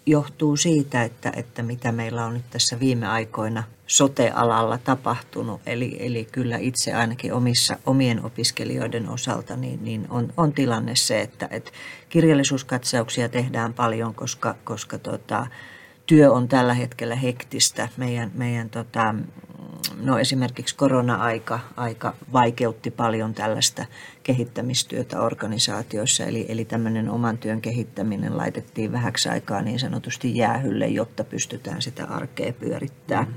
johtuu 0.06 0.56
siitä, 0.56 1.02
että, 1.02 1.32
että 1.36 1.62
mitä 1.62 1.92
meillä 1.92 2.24
on 2.24 2.34
nyt 2.34 2.50
tässä 2.50 2.80
viime 2.80 3.06
aikoina 3.06 3.62
sote-alalla 3.86 4.78
tapahtunut. 4.78 5.60
Eli, 5.66 5.96
eli 6.00 6.28
kyllä 6.32 6.56
itse 6.56 6.94
ainakin 6.94 7.32
omissa, 7.32 7.76
omien 7.86 8.24
opiskelijoiden 8.24 9.08
osalta 9.08 9.56
niin, 9.56 9.84
niin 9.84 10.06
on, 10.10 10.32
on 10.36 10.52
tilanne 10.52 10.96
se, 10.96 11.20
että, 11.20 11.48
että 11.50 11.70
kirjallisuuskatsauksia 12.08 13.28
tehdään 13.28 13.74
paljon, 13.74 14.14
koska, 14.14 14.54
koska 14.64 14.98
tota, 14.98 15.46
työ 16.06 16.32
on 16.32 16.48
tällä 16.48 16.74
hetkellä 16.74 17.14
hektistä. 17.14 17.88
Meidän, 17.96 18.30
meidän 18.34 18.70
tota, 18.70 19.14
no 20.00 20.18
esimerkiksi 20.18 20.76
korona-aika 20.76 21.60
aika 21.76 22.14
vaikeutti 22.32 22.90
paljon 22.90 23.34
tällaista 23.34 23.84
kehittämistyötä 24.22 25.20
organisaatioissa, 25.20 26.24
eli, 26.24 26.46
eli 26.48 26.64
tämmöinen 26.64 27.10
oman 27.10 27.38
työn 27.38 27.60
kehittäminen 27.60 28.36
laitettiin 28.36 28.92
vähäksi 28.92 29.28
aikaa 29.28 29.62
niin 29.62 29.78
sanotusti 29.78 30.36
jäähylle, 30.36 30.86
jotta 30.86 31.24
pystytään 31.24 31.82
sitä 31.82 32.04
arkea 32.04 32.52
pyörittämään. 32.52 33.28
Mm. 33.28 33.34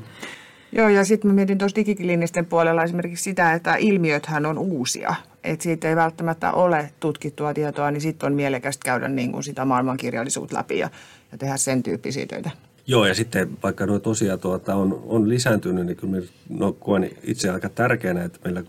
Joo, 0.72 0.90
ja 0.90 1.06
sitten 1.06 1.32
mä 1.32 1.36
mietin 1.36 1.58
tuossa 1.58 1.76
digiklinisten 1.76 2.46
puolella 2.46 2.84
esimerkiksi 2.84 3.24
sitä, 3.24 3.54
että 3.54 3.76
ilmiöthän 3.76 4.46
on 4.46 4.58
uusia. 4.58 5.16
Että 5.44 5.64
siitä 5.64 5.90
ei 5.90 5.96
välttämättä 5.96 6.52
ole 6.52 6.90
tutkittua 7.00 7.54
tietoa, 7.54 7.92
niin 7.92 8.02
sitten 8.02 8.28
on 8.28 8.34
mielekästä 8.34 8.86
käydä 8.86 9.08
niin 9.08 9.32
kuin 9.32 9.44
sitä 9.44 9.66
maailmankirjallisuutta 9.66 10.58
läpi 10.58 10.78
ja, 10.78 10.90
ja 11.32 11.38
tehdä 11.38 11.58
sen 11.58 11.84
tyyppisiä 11.84 12.26
töitä. 12.26 12.52
Joo, 12.88 13.06
ja 13.06 13.16
sitten 13.16 13.50
vaikka 13.64 13.86
nuo 13.86 14.00
tosiaan 14.00 14.40
tuota, 14.40 14.76
on, 14.76 15.04
on 15.06 15.30
lisääntynyt, 15.30 15.86
niin 15.86 15.98
kyllä 15.98 16.22
no, 16.50 16.72
koen 16.72 17.10
itse 17.24 17.50
aika 17.50 17.70
tärkeänä, 17.70 18.24
että 18.24 18.40
meillä 18.44 18.64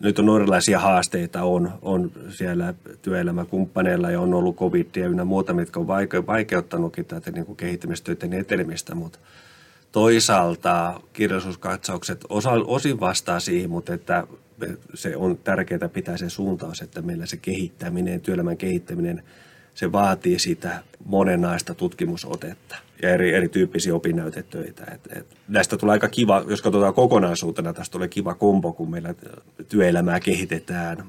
nyt 0.00 0.18
on 0.18 0.36
erilaisia 0.36 0.78
haasteita 0.78 1.42
on, 1.42 1.72
on 1.82 2.12
siellä 2.30 2.74
työelämäkumppaneilla 3.02 4.10
ja 4.10 4.20
on 4.20 4.34
ollut 4.34 4.56
covid 4.56 4.86
ja 4.96 5.08
ynnä 5.08 5.24
muuta, 5.24 5.52
mitkä 5.52 5.80
on 5.80 5.86
vaike, 5.86 6.26
vaikeuttanutkin 6.26 7.04
tätä 7.04 7.30
niin 7.30 7.46
kuin 7.46 7.56
kehittämistöiden 7.56 8.32
etenemistä, 8.32 8.94
mutta 8.94 9.18
toisaalta 9.92 11.00
kirjallisuuskatsaukset 11.12 12.24
osa, 12.28 12.50
osin 12.50 13.00
vastaa 13.00 13.40
siihen, 13.40 13.70
mutta 13.70 13.94
että 13.94 14.26
se 14.94 15.16
on 15.16 15.38
tärkeää 15.38 15.88
pitää 15.92 16.16
se 16.16 16.30
suuntaus, 16.30 16.82
että 16.82 17.02
meillä 17.02 17.26
se 17.26 17.36
kehittäminen, 17.36 18.20
työelämän 18.20 18.56
kehittäminen, 18.56 19.22
se 19.74 19.92
vaatii 19.92 20.38
sitä 20.38 20.82
monenaista 21.04 21.74
tutkimusotetta 21.74 22.76
ja 23.02 23.10
eri, 23.10 23.34
erityyppisiä 23.34 23.94
opinnäytetöitä. 23.94 24.84
Et, 24.94 25.00
et 25.16 25.26
näistä 25.48 25.76
tulee 25.76 25.92
aika 25.92 26.08
kiva, 26.08 26.44
jos 26.48 26.62
katsotaan 26.62 26.94
kokonaisuutena, 26.94 27.72
tästä 27.72 27.92
tulee 27.92 28.08
kiva 28.08 28.34
kombo, 28.34 28.72
kun 28.72 28.90
meillä 28.90 29.14
työelämää 29.68 30.20
kehitetään, 30.20 31.04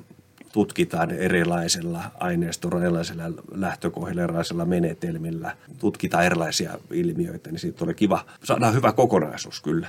tutkitaan 0.52 1.12
erilaisilla 1.12 2.04
aineistoilla, 2.20 2.82
erilaisilla 2.82 3.24
lähtökohdilla, 3.52 4.22
erilaisilla 4.22 4.66
menetelmillä, 4.66 5.56
tutkitaan 5.80 6.26
erilaisia 6.26 6.78
ilmiöitä, 6.92 7.52
niin 7.52 7.60
siitä 7.60 7.78
tulee 7.78 7.94
kiva, 7.94 8.26
saadaan 8.44 8.74
hyvä 8.74 8.92
kokonaisuus 8.92 9.62
kyllä. 9.62 9.88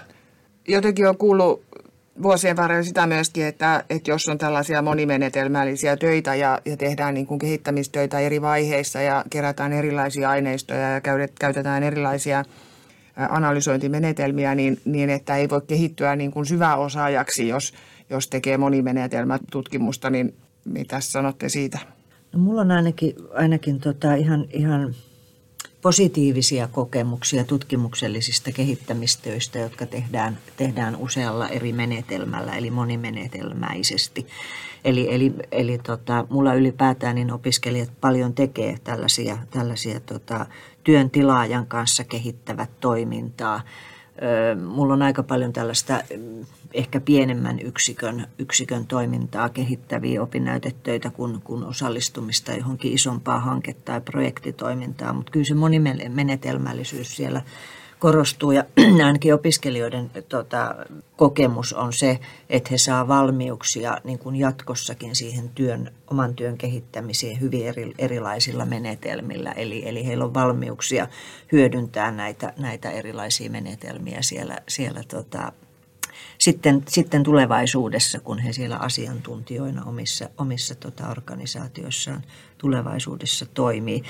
Jotenkin 0.69 1.09
on 1.09 1.17
kuullut 1.17 1.65
vuosien 2.23 2.57
varrella 2.57 2.83
sitä 2.83 3.07
myöskin, 3.07 3.47
että, 3.47 3.85
että 3.91 4.11
jos 4.11 4.29
on 4.29 4.39
tällaisia 4.39 4.83
monimenetelmällisiä 4.83 5.97
töitä 5.97 6.35
ja, 6.35 6.59
ja 6.65 6.77
tehdään 6.77 7.15
niin 7.15 7.27
kuin 7.27 7.39
kehittämistöitä 7.39 8.21
eri 8.21 8.43
vaiheissa 8.43 9.01
ja 9.01 9.25
kerätään 9.31 9.73
erilaisia 9.73 10.31
aineistoja 10.31 10.91
ja 10.91 11.01
käytetään 11.41 11.83
erilaisia 11.83 12.45
analysointimenetelmiä, 13.17 14.55
niin, 14.55 14.81
niin 14.85 15.11
että 15.11 15.37
ei 15.37 15.49
voi 15.49 15.61
kehittyä 15.67 16.17
niin 16.17 16.31
kuin 16.31 16.47
syväosaajaksi, 16.47 17.49
jos, 17.49 17.75
jos 18.11 18.29
tekee 18.29 18.59
monimenetelmätutkimusta, 18.59 20.11
niin 20.11 20.35
mitä 20.65 21.01
sanotte 21.01 21.49
siitä? 21.49 21.79
No, 22.33 22.39
mulla 22.39 22.61
on 22.61 22.71
ainakin, 22.71 23.15
ainakin 23.35 23.81
tota 23.81 24.15
ihan, 24.15 24.47
ihan 24.51 24.95
positiivisia 25.83 26.69
kokemuksia 26.69 27.45
tutkimuksellisista 27.45 28.53
kehittämistöistä, 28.53 29.59
jotka 29.59 29.87
tehdään, 29.87 30.39
tehdään 30.57 30.97
usealla 30.97 31.49
eri 31.49 31.73
menetelmällä, 31.73 32.57
eli 32.57 32.71
monimenetelmäisesti. 32.71 34.27
Eli, 34.85 35.15
eli, 35.15 35.35
eli 35.53 35.79
tota, 35.79 36.27
mulla 36.31 36.55
ylipäätään 36.55 37.15
niin 37.15 37.33
opiskelijat 37.33 37.91
paljon 38.01 38.35
tekee 38.35 38.79
tällaisia, 38.85 39.39
tällaisia 39.51 40.01
tota, 40.01 40.47
työn 40.85 41.11
tilaajan 41.11 41.67
kanssa 41.67 42.05
kehittävät 42.05 42.71
toimintaa. 42.81 43.61
Mulla 44.67 44.93
on 44.95 45.03
aika 45.03 45.23
paljon 45.23 45.53
tällaista 45.53 46.01
ehkä 46.75 47.01
pienemmän 47.01 47.61
yksikön, 47.61 48.27
yksikön 48.39 48.87
toimintaa 48.87 49.49
kehittäviä 49.49 50.23
opinnäytetöitä 50.23 51.11
kuin, 51.11 51.41
kuin 51.45 51.65
osallistumista 51.65 52.53
johonkin 52.53 52.93
isompaa 52.93 53.41
hanketta 53.41 53.83
tai 53.85 54.01
projektitoimintaa, 54.01 55.13
mutta 55.13 55.33
kyllä 55.33 55.47
se 55.47 55.55
monimenetelmällisyys 55.55 57.17
siellä 57.17 57.43
korostuu 58.03 58.53
ja 58.53 58.65
ainakin 59.07 59.35
opiskelijoiden 59.35 60.11
tota, 60.29 60.75
kokemus 61.17 61.73
on 61.73 61.93
se, 61.93 62.19
että 62.51 62.69
he 62.71 62.79
saa 62.79 63.09
valmiuksia 63.09 63.99
niin 64.05 64.19
kuin 64.19 64.37
jatkossakin 64.37 65.17
siihen 65.17 65.49
työn, 65.49 65.91
oman 66.11 66.35
työn 66.35 66.59
kehittämiseen 66.59 67.41
hyvin 67.41 67.67
eri, 67.67 67.93
erilaisilla 67.99 68.65
menetelmillä. 68.67 69.53
Eli, 69.53 69.89
eli 69.89 70.07
heillä 70.07 70.25
on 70.25 70.35
valmiuksia 70.35 71.09
hyödyntää 71.53 72.11
näitä, 72.11 72.53
näitä 72.59 72.91
erilaisia 72.91 73.51
menetelmiä 73.51 74.23
siellä, 74.23 74.59
siellä 74.69 75.01
tota, 75.09 75.53
sitten, 76.43 76.83
sitten 76.89 77.23
tulevaisuudessa, 77.23 78.21
kun 78.21 78.39
he 78.39 78.53
siellä 78.53 78.77
asiantuntijoina 78.77 79.85
omissa, 79.85 80.29
omissa 80.39 80.75
tota, 80.75 81.09
organisaatioissaan 81.09 82.23
tulevaisuudessa 82.59 83.47
toimii. 83.47 84.03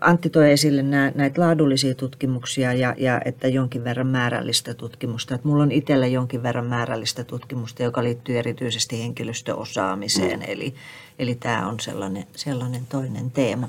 Antti 0.00 0.30
toi 0.30 0.52
esille 0.52 0.82
nää, 0.82 1.12
näitä 1.14 1.40
laadullisia 1.40 1.94
tutkimuksia 1.94 2.72
ja, 2.72 2.94
ja 2.98 3.20
että 3.24 3.48
jonkin 3.48 3.84
verran 3.84 4.06
määrällistä 4.06 4.74
tutkimusta. 4.74 5.34
Et 5.34 5.44
mulla 5.44 5.62
on 5.62 5.72
itsellä 5.72 6.06
jonkin 6.06 6.42
verran 6.42 6.66
määrällistä 6.66 7.24
tutkimusta, 7.24 7.82
joka 7.82 8.04
liittyy 8.04 8.38
erityisesti 8.38 9.02
henkilöstöosaamiseen, 9.02 10.40
mm. 10.40 10.46
eli, 10.48 10.74
eli 11.18 11.34
tämä 11.34 11.68
on 11.68 11.80
sellainen, 11.80 12.26
sellainen 12.36 12.86
toinen 12.86 13.30
teema. 13.30 13.68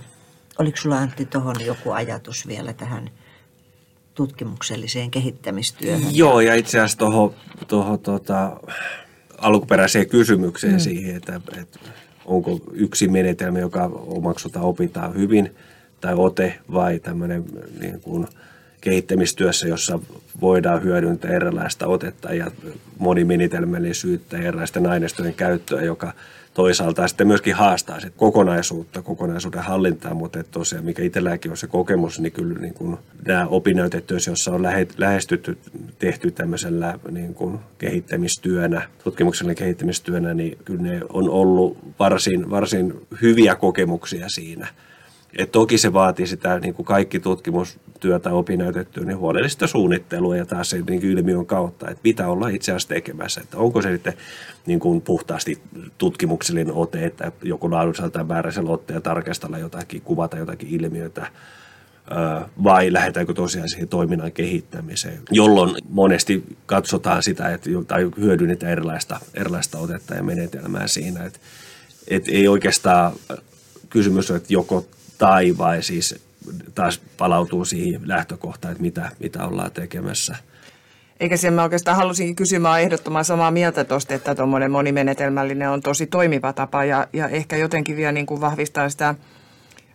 Oliko 0.59 0.77
sulla 0.77 0.97
Antti 0.97 1.25
tuohon 1.25 1.55
joku 1.65 1.91
ajatus 1.91 2.47
vielä 2.47 2.73
tähän 2.73 3.09
tutkimukselliseen 4.17 5.11
kehittämistyöhön? 5.11 6.15
Joo, 6.15 6.39
ja 6.39 6.55
itse 6.55 6.79
asiassa 6.79 6.97
tuohon 6.97 7.33
toho, 7.67 7.97
tota, 7.97 8.57
alkuperäiseen 9.37 10.09
kysymykseen 10.09 10.73
mm. 10.73 10.79
siihen, 10.79 11.15
että, 11.15 11.41
että 11.61 11.79
onko 12.25 12.59
yksi 12.71 13.07
menetelmä, 13.07 13.59
joka 13.59 13.83
omaksutaan, 13.93 14.65
opitaan 14.65 15.15
hyvin, 15.15 15.55
tai 16.01 16.13
ote, 16.15 16.59
vai 16.73 16.99
tämmöinen 16.99 17.45
niin 17.79 18.01
kuin 18.01 18.27
kehittämistyössä, 18.81 19.67
jossa 19.67 19.99
voidaan 20.41 20.83
hyödyntää 20.83 21.31
erilaista 21.31 21.87
otetta 21.87 22.33
ja 22.33 22.51
monimenetelmällisyyttä 22.97 24.37
ja 24.37 24.47
erilaisten 24.47 24.87
aineistojen 24.87 25.33
käyttöä, 25.33 25.81
joka 25.81 26.13
toisaalta 26.57 27.07
sitten 27.07 27.27
myöskin 27.27 27.55
haastaa 27.55 27.99
sit 27.99 28.13
kokonaisuutta, 28.17 29.01
kokonaisuuden 29.01 29.61
hallintaa, 29.61 30.13
mutta 30.13 30.39
että 30.39 30.51
tosiaan 30.51 30.85
mikä 30.85 31.03
itselläkin 31.03 31.51
on 31.51 31.57
se 31.57 31.67
kokemus, 31.67 32.19
niin 32.19 32.31
kyllä 32.31 32.59
niin 32.59 32.73
kuin 32.73 32.97
nämä 33.25 33.47
opinnäytetyössä, 33.47 34.31
jossa 34.31 34.51
on 34.51 34.63
lähestytty, 34.97 35.57
tehty 35.99 36.31
tämmöisellä 36.31 36.99
niin 37.11 37.33
kuin 37.33 37.59
kehittämistyönä, 37.77 38.81
tutkimuksellinen 39.03 39.55
kehittämistyönä, 39.55 40.33
niin 40.33 40.57
kyllä 40.65 40.81
ne 40.81 41.01
on 41.09 41.29
ollut 41.29 41.77
varsin, 41.99 42.49
varsin 42.49 42.93
hyviä 43.21 43.55
kokemuksia 43.55 44.29
siinä– 44.29 44.67
et 45.37 45.51
toki 45.51 45.77
se 45.77 45.93
vaatii 45.93 46.27
sitä 46.27 46.59
niin 46.59 46.73
kuin 46.73 46.85
kaikki 46.85 47.19
tutkimustyötä 47.19 48.31
opinnäytettyä, 48.31 49.05
niin 49.05 49.17
huolellista 49.17 49.67
suunnittelua 49.67 50.37
ja 50.37 50.45
taas 50.45 50.69
se 50.69 50.83
niin 50.89 51.05
ilmiön 51.05 51.45
kautta, 51.45 51.89
että 51.89 52.01
mitä 52.03 52.27
ollaan 52.27 52.55
itse 52.55 52.71
asiassa 52.71 52.89
tekemässä. 52.89 53.41
Että 53.41 53.57
onko 53.57 53.81
se 53.81 53.91
sitten 53.91 54.13
niin 54.65 54.79
kuin 54.79 55.01
puhtaasti 55.01 55.61
tutkimuksellinen 55.97 56.73
ote, 56.73 57.05
että 57.05 57.31
joku 57.43 57.71
laadullisella 57.71 58.09
tai 58.09 58.23
määräisellä 58.23 58.71
otteella 58.71 59.01
tarkastella 59.01 59.57
jotakin, 59.57 60.01
kuvata 60.01 60.37
jotakin 60.37 60.69
ilmiötä, 60.69 61.27
vai 62.63 62.93
lähdetäänkö 62.93 63.33
tosiaan 63.33 63.69
siihen 63.69 63.87
toiminnan 63.87 64.31
kehittämiseen, 64.31 65.19
jolloin 65.31 65.75
monesti 65.89 66.43
katsotaan 66.65 67.23
sitä, 67.23 67.53
että, 67.53 67.69
tai 67.87 68.11
hyödynnetään 68.17 68.71
erilaista, 68.71 69.19
erilaista 69.33 69.77
otetta 69.77 70.15
ja 70.15 70.23
menetelmää 70.23 70.87
siinä, 70.87 71.23
että, 71.23 71.39
että 72.07 72.31
ei 72.31 72.47
oikeastaan 72.47 73.13
kysymys 73.89 74.31
ole, 74.31 74.37
että 74.37 74.53
joko 74.53 74.85
tai 75.17 75.57
vai 75.57 75.83
siis 75.83 76.27
taas 76.75 77.01
palautuu 77.17 77.65
siihen 77.65 78.01
lähtökohtaan, 78.05 78.71
että 78.71 78.81
mitä, 78.81 79.11
mitä 79.19 79.45
ollaan 79.45 79.71
tekemässä. 79.71 80.35
Eikä 81.19 81.37
sen 81.37 81.53
mä 81.53 81.63
oikeastaan 81.63 81.97
halusinkin 81.97 82.35
kysymään 82.35 82.81
ehdottoman 82.81 83.25
samaa 83.25 83.51
mieltä 83.51 83.83
tuosta, 83.83 84.13
että 84.13 84.35
tuommoinen 84.35 84.71
monimenetelmällinen 84.71 85.69
on 85.69 85.81
tosi 85.81 86.07
toimiva 86.07 86.53
tapa 86.53 86.85
ja, 86.85 87.07
ja 87.13 87.27
ehkä 87.27 87.57
jotenkin 87.57 87.95
vielä 87.97 88.11
niin 88.11 88.25
kuin 88.25 88.41
vahvistaa 88.41 88.89
sitä 88.89 89.15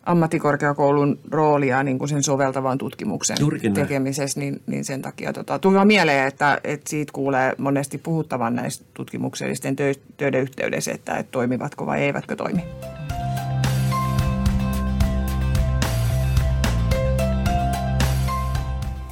ammattikorkeakoulun 0.06 1.18
roolia 1.30 1.82
niin 1.82 1.98
kuin 1.98 2.08
sen 2.08 2.22
soveltavan 2.22 2.78
tutkimuksen 2.78 3.36
Juurikin 3.40 3.74
tekemisessä, 3.74 4.40
niin, 4.40 4.62
niin 4.66 4.84
sen 4.84 5.02
takia 5.02 5.32
tota, 5.32 5.58
tuli 5.58 5.84
mieleen, 5.84 6.28
että, 6.28 6.60
että 6.64 6.90
siitä 6.90 7.12
kuulee 7.12 7.52
monesti 7.58 7.98
puhuttavan 7.98 8.54
näistä 8.54 8.84
tutkimuksellisten 8.94 9.76
töiden 10.16 10.40
yhteydessä, 10.42 10.92
että, 10.92 11.16
että 11.16 11.32
toimivatko 11.32 11.86
vai 11.86 12.00
eivätkö 12.00 12.36
toimi. 12.36 12.64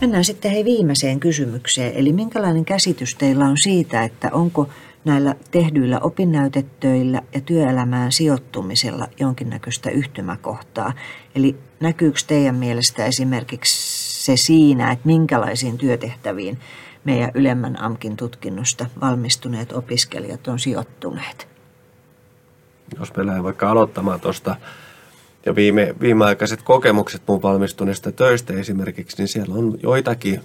Mennään 0.00 0.24
sitten 0.24 0.50
hei 0.50 0.64
viimeiseen 0.64 1.20
kysymykseen. 1.20 1.92
Eli 1.94 2.12
minkälainen 2.12 2.64
käsitys 2.64 3.14
teillä 3.14 3.44
on 3.44 3.56
siitä, 3.58 4.02
että 4.02 4.28
onko 4.32 4.68
näillä 5.04 5.34
tehdyillä 5.50 5.98
opinnäytettöillä 5.98 7.22
ja 7.34 7.40
työelämään 7.40 8.12
sijoittumisella 8.12 9.08
jonkinnäköistä 9.20 9.90
yhtymäkohtaa? 9.90 10.92
Eli 11.34 11.56
näkyykö 11.80 12.20
teidän 12.26 12.54
mielestä 12.54 13.04
esimerkiksi 13.04 14.24
se 14.24 14.36
siinä, 14.36 14.92
että 14.92 15.06
minkälaisiin 15.06 15.78
työtehtäviin 15.78 16.58
meidän 17.04 17.30
ylemmän 17.34 17.82
AMKin 17.82 18.16
tutkinnosta 18.16 18.86
valmistuneet 19.00 19.72
opiskelijat 19.72 20.48
on 20.48 20.58
sijoittuneet? 20.58 21.48
Jos 22.98 23.16
me 23.16 23.26
lähdemme 23.26 23.44
vaikka 23.44 23.70
aloittamaan 23.70 24.20
tuosta 24.20 24.56
ja 25.46 25.54
viime, 25.54 25.94
viimeaikaiset 26.00 26.62
kokemukset 26.62 27.22
mun 27.26 27.42
valmistuneista 27.42 28.12
töistä 28.12 28.52
esimerkiksi, 28.52 29.16
niin 29.18 29.28
siellä 29.28 29.54
on 29.54 29.78
joitakin, 29.82 30.40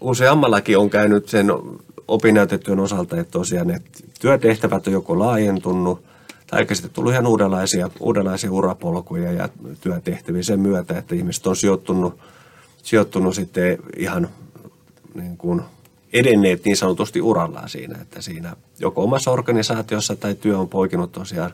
useammallakin 0.00 0.78
on 0.78 0.90
käynyt 0.90 1.28
sen 1.28 1.46
opinnäytetyön 2.08 2.80
osalta, 2.80 3.16
että 3.16 3.30
tosiaan 3.30 3.66
ne 3.66 3.82
työtehtävät 4.20 4.86
on 4.86 4.92
joko 4.92 5.18
laajentunut 5.18 6.04
tai 6.46 6.66
sitten 6.72 6.90
tullut 6.90 7.12
ihan 7.12 7.26
uudenlaisia, 7.26 7.90
uudenlaisia 8.00 8.52
urapolkuja 8.52 9.32
ja 9.32 9.48
työtehtäviä 9.80 10.42
sen 10.42 10.60
myötä, 10.60 10.98
että 10.98 11.14
ihmiset 11.14 11.46
on 11.46 11.56
sijoittunut, 11.56 12.18
sijoittunut 12.82 13.34
sitten 13.34 13.78
ihan 13.96 14.28
niin 15.14 15.36
kuin 15.36 15.62
edenneet 16.12 16.64
niin 16.64 16.76
sanotusti 16.76 17.20
urallaan 17.22 17.68
siinä, 17.68 17.98
että 18.02 18.22
siinä 18.22 18.56
joko 18.80 19.02
omassa 19.02 19.30
organisaatiossa 19.30 20.16
tai 20.16 20.34
työ 20.34 20.58
on 20.58 20.68
poikinut 20.68 21.12
tosiaan 21.12 21.52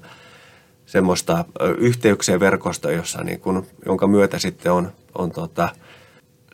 semmoista 0.88 1.44
yhteyksien 1.78 2.40
verkosta, 2.40 2.90
jossa 2.90 3.24
niin 3.24 3.40
kun, 3.40 3.66
jonka 3.86 4.06
myötä 4.06 4.38
sitten 4.38 4.72
on, 4.72 4.92
on 5.18 5.30
tota, 5.30 5.68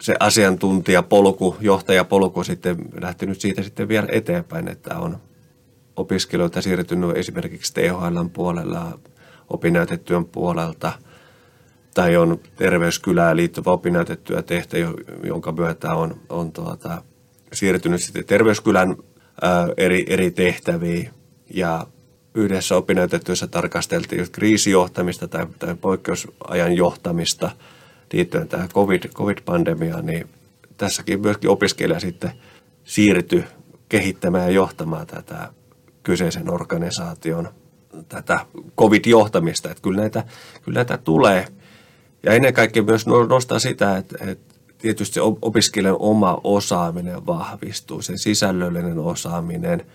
se 0.01 0.15
asiantuntijapolku, 0.21 1.57
johtajapolku 1.61 2.45
sitten 2.45 2.77
lähtenyt 3.01 3.41
siitä 3.41 3.63
sitten 3.63 3.89
vielä 3.89 4.07
eteenpäin, 4.11 4.69
että 4.69 4.99
on 4.99 5.19
opiskelijoita 5.97 6.63
siirtynyt 6.63 7.17
esimerkiksi 7.17 7.75
THL 7.75 8.25
puolella, 8.33 8.99
opinnäytetyön 9.51 10.25
puolelta, 10.25 10.93
tai 11.95 12.17
on 12.17 12.41
terveyskylään 12.57 13.37
liittyvä 13.37 13.71
opinnäytettyä 13.71 14.43
tehtä, 14.43 14.77
jonka 15.25 15.53
myötä 15.53 15.95
on, 15.95 16.21
on 16.29 16.53
tuota, 16.53 17.03
siirtynyt 17.53 18.03
sitten 18.03 18.25
terveyskylän 18.25 18.97
ää, 19.43 19.69
eri, 19.77 20.05
eri 20.09 20.31
tehtäviin, 20.31 21.11
ja 21.55 21.87
yhdessä 22.35 22.77
opinnäytetyössä 22.77 23.47
tarkasteltiin 23.47 24.19
just 24.19 24.33
kriisijohtamista 24.33 25.29
tai, 25.29 25.47
tai 25.59 25.75
poikkeusajan 25.75 26.77
johtamista 26.77 27.51
liittyen 28.13 28.49
tähän 28.49 28.69
COVID, 28.69 29.03
COVID-pandemiaan, 29.05 30.07
niin 30.07 30.29
tässäkin 30.77 31.21
myöskin 31.21 31.51
opiskelija 31.51 32.01
sitten 32.01 32.31
siirtyi 32.85 33.45
kehittämään 33.89 34.45
ja 34.45 34.51
johtamaan 34.51 35.07
tätä 35.07 35.53
kyseisen 36.03 36.51
organisaation 36.51 37.49
tätä 38.09 38.47
COVID-johtamista. 38.79 39.71
Että 39.71 39.83
kyllä 39.83 40.01
näitä, 40.01 40.25
kyllä 40.63 40.77
näitä 40.77 40.99
tulee. 40.99 41.47
Ja 42.23 42.33
ennen 42.33 42.55
kaikkea 42.55 42.83
myös 42.83 43.07
no, 43.07 43.25
nostaa 43.25 43.59
sitä, 43.59 43.97
että, 43.97 44.19
että 44.21 44.55
tietysti 44.79 45.21
opiskelijan 45.43 45.97
oma 45.99 46.41
osaaminen 46.45 47.27
vahvistuu, 47.27 48.03
sen 48.03 48.19
sisällöllinen 48.19 48.99
osaaminen– 48.99 49.83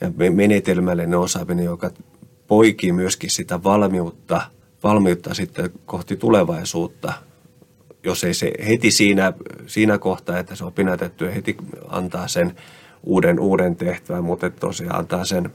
ja 0.00 0.30
menetelmällinen 0.30 1.18
osaaminen, 1.18 1.64
joka 1.64 1.90
poikii 2.46 2.92
myöskin 2.92 3.30
sitä 3.30 3.62
valmiutta, 3.62 4.40
valmiutta 4.82 5.34
sitten 5.34 5.70
kohti 5.86 6.16
tulevaisuutta, 6.16 7.12
jos 8.04 8.24
ei 8.24 8.34
se 8.34 8.52
heti 8.68 8.90
siinä, 8.90 9.32
siinä 9.66 9.98
kohtaa, 9.98 10.38
että 10.38 10.54
se 10.54 10.64
opinnäytetty 10.64 11.34
heti 11.34 11.56
antaa 11.88 12.28
sen 12.28 12.54
uuden, 13.02 13.40
uuden 13.40 13.76
tehtävän, 13.76 14.24
mutta 14.24 14.50
tosiaan 14.50 14.98
antaa 14.98 15.24
sen 15.24 15.52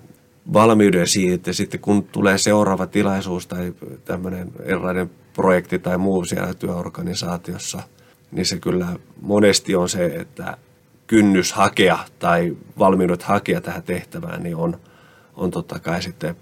valmiuden 0.53 1.07
siitä, 1.07 1.35
että 1.35 1.53
sitten 1.53 1.79
kun 1.79 2.03
tulee 2.03 2.37
seuraava 2.37 2.87
tilaisuus 2.87 3.47
tai 3.47 3.73
tämmöinen 4.05 4.51
erilainen 4.63 5.09
projekti 5.33 5.79
tai 5.79 5.97
muu 5.97 6.25
siellä 6.25 6.53
työorganisaatiossa, 6.53 7.83
niin 8.31 8.45
se 8.45 8.59
kyllä 8.59 8.87
monesti 9.21 9.75
on 9.75 9.89
se, 9.89 10.05
että 10.05 10.57
kynnys 11.11 11.53
hakea 11.53 11.99
tai 12.19 12.57
valmiudet 12.79 13.23
hakea 13.23 13.61
tähän 13.61 13.83
tehtävään 13.83 14.43
niin 14.43 14.55
on, 14.55 14.79
on 15.35 15.51
totta 15.51 15.79
kai 15.79 16.01
sitten 16.01 16.35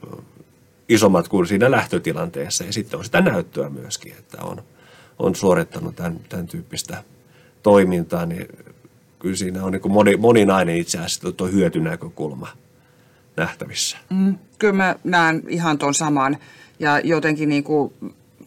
isommat 0.89 1.27
kuin 1.27 1.47
siinä 1.47 1.71
lähtötilanteessa. 1.71 2.63
Ja 2.63 2.73
sitten 2.73 2.97
on 2.97 3.05
sitä 3.05 3.21
näyttöä 3.21 3.69
myöskin, 3.69 4.13
että 4.19 4.37
on, 4.41 4.63
on 5.19 5.35
suorittanut 5.35 5.95
tämän, 5.95 6.19
tämän 6.29 6.47
tyyppistä 6.47 7.03
toimintaa, 7.63 8.25
niin 8.25 8.47
kyllä 9.19 9.35
siinä 9.35 9.63
on 9.63 9.71
niin 9.71 9.81
kuin 9.81 9.91
moni, 9.91 10.17
moninainen 10.17 10.77
itse 10.77 10.97
asiassa 10.97 11.31
tuo 11.31 11.47
hyötynäkökulma 11.47 12.47
nähtävissä. 13.37 13.97
Mm, 14.09 14.37
kyllä 14.59 14.73
mä 14.73 14.95
näen 15.03 15.43
ihan 15.47 15.77
tuon 15.77 15.93
saman 15.93 16.37
ja 16.79 16.99
jotenkin 16.99 17.49
niin 17.49 17.63
kuin 17.63 17.93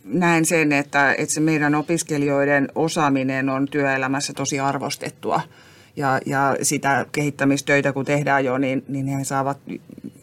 näen 0.04 0.44
sen, 0.44 0.72
että, 0.72 1.14
että 1.18 1.35
se 1.35 1.40
meidän 1.40 1.74
opiskelijoiden 1.74 2.68
osaaminen 2.74 3.48
on 3.48 3.68
työelämässä 3.68 4.32
tosi 4.32 4.61
arvostettua– 4.61 5.40
ja, 5.96 6.20
ja 6.26 6.57
sitä 6.62 7.07
kehittämistöitä 7.12 7.92
kun 7.92 8.05
tehdään 8.05 8.44
jo, 8.44 8.59
niin, 8.59 8.85
niin 8.88 9.07
he 9.07 9.24
saavat 9.24 9.59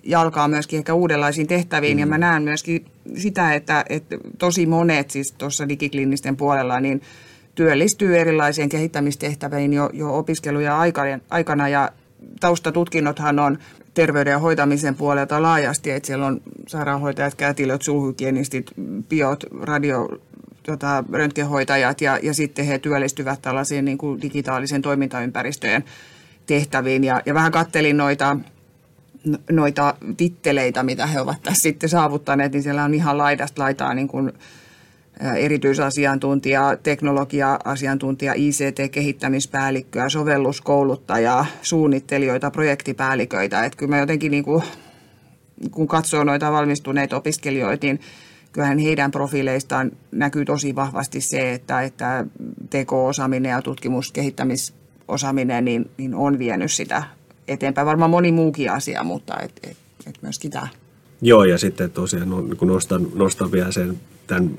jalkaa 0.03 0.47
myöskin 0.47 0.77
ehkä 0.77 0.93
uudenlaisiin 0.93 1.47
tehtäviin. 1.47 1.97
Mm. 1.97 1.99
Ja 1.99 2.05
mä 2.05 2.17
näen 2.17 2.43
myöskin 2.43 2.85
sitä, 3.17 3.53
että, 3.53 3.85
että 3.89 4.17
tosi 4.37 4.65
monet 4.65 5.11
siis 5.11 5.31
tuossa 5.37 5.69
digiklinisten 5.69 6.37
puolella 6.37 6.79
niin 6.79 7.01
työllistyy 7.55 8.17
erilaisiin 8.17 8.69
kehittämistehtäviin 8.69 9.73
jo, 9.73 9.89
jo 9.93 10.17
opiskeluja 10.17 10.79
aikana 11.29 11.69
ja 11.69 11.91
taustatutkinnothan 12.39 13.39
on 13.39 13.57
terveyden 13.93 14.31
ja 14.31 14.39
hoitamisen 14.39 14.95
puolelta 14.95 15.41
laajasti, 15.41 15.91
että 15.91 16.07
siellä 16.07 16.25
on 16.25 16.41
sairaanhoitajat, 16.67 17.35
kätilöt, 17.35 17.81
suuhygienistit, 17.81 18.71
biot, 19.09 19.43
radio, 19.61 20.09
tota, 20.71 21.03
röntgenhoitajat 21.13 22.01
ja, 22.01 22.19
ja 22.23 22.33
sitten 22.33 22.65
he 22.65 22.79
työllistyvät 22.79 23.41
tällaisiin 23.41 23.85
niin 23.85 23.97
kuin 23.97 24.21
digitaalisen 24.21 24.81
toimintaympäristöjen 24.81 25.83
tehtäviin. 26.45 27.03
Ja, 27.03 27.21
ja 27.25 27.33
vähän 27.33 27.51
kattelin 27.51 27.97
noita, 27.97 28.37
noita 29.51 29.95
titteleitä, 30.17 30.83
mitä 30.83 31.07
he 31.07 31.21
ovat 31.21 31.41
tässä 31.43 31.61
sitten 31.61 31.89
saavuttaneet, 31.89 32.51
niin 32.51 32.63
siellä 32.63 32.83
on 32.83 32.93
ihan 32.93 33.17
laidasta 33.17 33.61
laitaa 33.61 33.93
niin 33.93 34.07
kuin 34.07 34.31
erityisasiantuntija, 35.37 36.77
teknologia-asiantuntija, 36.83 38.33
ICT-kehittämispäällikköä, 38.33 40.09
sovelluskouluttajaa, 40.09 41.45
suunnittelijoita, 41.61 42.51
projektipäälliköitä. 42.51 43.65
Että 43.65 43.77
kyllä 43.77 43.89
mä 43.89 43.99
jotenkin 43.99 44.31
niin 44.31 44.43
kuin, 44.43 44.63
kun 45.71 45.87
katsoo 45.87 46.23
noita 46.23 46.51
valmistuneita 46.51 47.17
opiskelijoita, 47.17 47.85
niin 47.85 47.99
kyllähän 48.51 48.79
heidän 48.79 49.11
profiileistaan 49.11 49.91
näkyy 50.11 50.45
tosi 50.45 50.75
vahvasti 50.75 51.21
se, 51.21 51.53
että, 51.53 51.81
että 51.81 52.25
TK-osaaminen 52.69 53.49
ja 53.49 53.61
tutkimuskehittämisosaaminen 53.61 55.65
niin, 55.65 55.91
niin 55.97 56.15
on 56.15 56.39
vienyt 56.39 56.71
sitä 56.71 57.03
eteenpäin. 57.47 57.87
Varmaan 57.87 58.11
moni 58.11 58.31
muukin 58.31 58.71
asia, 58.71 59.03
mutta 59.03 59.39
et, 59.39 59.51
et, 59.63 59.77
et 60.07 60.15
myöskin 60.21 60.51
tämä. 60.51 60.67
Joo, 61.21 61.43
ja 61.43 61.57
sitten 61.57 61.91
tosiaan 61.91 62.57
kun 62.57 62.67
nostan, 62.67 63.07
nostan 63.15 63.51
vielä 63.51 63.71
sen 63.71 63.99
tämän 64.27 64.51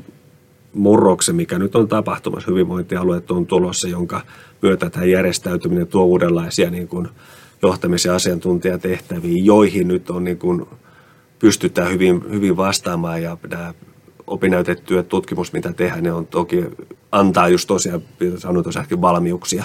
murroksen, 0.75 1.37
mikä 1.37 1.59
nyt 1.59 1.77
on 1.77 1.89
tapahtumassa. 1.89 2.51
Hyvinvointialueet 2.51 3.31
on 3.31 3.47
tulossa, 3.47 3.89
jonka 3.89 4.21
myötä 4.63 4.91
tämä 4.91 5.05
järjestäytyminen 5.05 5.87
tuo 5.87 6.05
uudenlaisia 6.05 6.71
niin 6.71 6.89
kuin 6.89 7.09
johtamis- 7.63 8.05
ja 8.05 8.15
asiantuntijatehtäviä, 8.15 9.45
joihin 9.45 9.89
nyt 9.89 10.11
on 10.11 10.25
niin 10.25 10.39
kuin 10.39 10.67
pystytään 11.41 11.93
hyvin, 11.93 12.23
hyvin 12.31 12.57
vastaamaan 12.57 13.23
ja 13.23 13.37
nämä 13.51 13.75
opinnäytetyöt, 14.27 15.09
tutkimus, 15.09 15.53
mitä 15.53 15.73
tehdään, 15.73 16.03
ne 16.03 16.13
on 16.13 16.27
toki 16.27 16.65
antaa 17.13 17.49
just 17.49 17.67
tosiaan, 17.67 18.03
sanoin 18.39 18.63
tuossa 18.63 18.85
valmiuksia, 19.01 19.65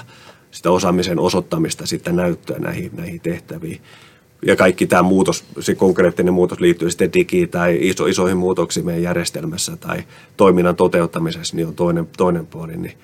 sitä 0.51 0.71
osaamisen 0.71 1.19
osoittamista, 1.19 1.85
sitten 1.85 2.15
näyttöä 2.15 2.59
näihin, 2.59 2.91
näihin 2.93 3.21
tehtäviin 3.21 3.81
ja 4.45 4.55
kaikki 4.55 4.87
tämä 4.87 5.03
muutos, 5.03 5.45
se 5.59 5.75
konkreettinen 5.75 6.33
muutos 6.33 6.59
liittyy 6.59 6.89
sitten 6.89 7.11
digi- 7.13 7.47
tai 7.47 7.77
iso, 7.81 8.05
isoihin 8.05 8.37
muutoksiin 8.37 8.85
meidän 8.85 9.03
järjestelmässä 9.03 9.77
tai 9.77 10.03
toiminnan 10.37 10.75
toteuttamisessa, 10.75 11.55
niin 11.55 11.67
on 11.67 11.75
toinen, 11.75 12.07
toinen 12.17 12.47
puoli. 12.47 12.77
Niin 12.77 12.97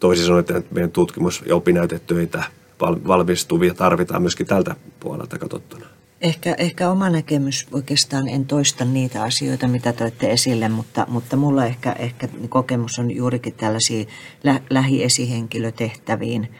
toisin 0.00 0.24
sanoen, 0.24 0.40
että 0.40 0.62
meidän 0.70 0.90
tutkimus- 0.90 1.42
ja 1.46 1.56
opinnäytetöitä 1.56 2.42
valmistuvia 2.80 3.74
tarvitaan 3.74 4.22
myöskin 4.22 4.46
tältä 4.46 4.76
puolelta 5.00 5.38
katsottuna. 5.38 5.86
Ehkä, 6.20 6.54
ehkä 6.58 6.90
oma 6.90 7.10
näkemys, 7.10 7.66
oikeastaan 7.72 8.28
en 8.28 8.46
toista 8.46 8.84
niitä 8.84 9.22
asioita, 9.22 9.68
mitä 9.68 9.92
toitte 9.92 10.30
esille, 10.30 10.68
mutta, 10.68 11.06
mutta 11.08 11.36
mulla 11.36 11.66
ehkä, 11.66 11.92
ehkä 11.92 12.28
kokemus 12.48 12.98
on 12.98 13.10
juurikin 13.10 13.54
tällaisiin 13.54 14.08
lä- 14.44 14.60
lähiesihenkilötehtäviin– 14.70 16.48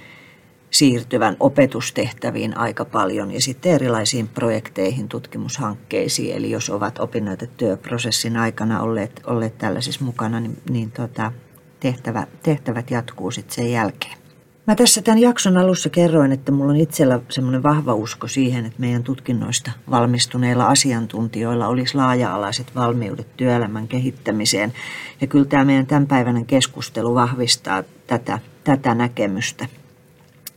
siirtyvän 0.70 1.36
opetustehtäviin 1.40 2.58
aika 2.58 2.84
paljon 2.84 3.30
ja 3.30 3.40
sitten 3.40 3.72
erilaisiin 3.72 4.28
projekteihin, 4.28 5.08
tutkimushankkeisiin. 5.08 6.36
Eli 6.36 6.50
jos 6.50 6.70
ovat 6.70 6.98
opinnäytetyöprosessin 6.98 8.36
aikana 8.36 8.82
olleet, 8.82 9.20
olleet 9.26 9.58
tällaisissa 9.58 10.04
mukana, 10.04 10.40
niin, 10.40 10.62
niin 10.70 10.92
tota, 10.92 11.32
tehtävä, 11.80 12.26
tehtävät 12.42 12.90
jatkuu 12.90 13.30
sitten 13.30 13.54
sen 13.54 13.72
jälkeen. 13.72 14.27
Mä 14.68 14.74
tässä 14.74 15.02
tämän 15.02 15.18
jakson 15.18 15.56
alussa 15.56 15.90
kerroin, 15.90 16.32
että 16.32 16.52
mulla 16.52 16.72
on 16.72 16.76
itsellä 16.76 17.20
semmoinen 17.28 17.62
vahva 17.62 17.94
usko 17.94 18.28
siihen, 18.28 18.66
että 18.66 18.80
meidän 18.80 19.02
tutkinnoista 19.02 19.70
valmistuneilla 19.90 20.66
asiantuntijoilla 20.66 21.68
olisi 21.68 21.94
laaja-alaiset 21.94 22.74
valmiudet 22.74 23.36
työelämän 23.36 23.88
kehittämiseen. 23.88 24.72
Ja 25.20 25.26
kyllä 25.26 25.44
tämä 25.44 25.64
meidän 25.64 25.86
tämänpäiväinen 25.86 26.46
keskustelu 26.46 27.14
vahvistaa 27.14 27.82
tätä, 28.06 28.38
tätä 28.64 28.94
näkemystä. 28.94 29.68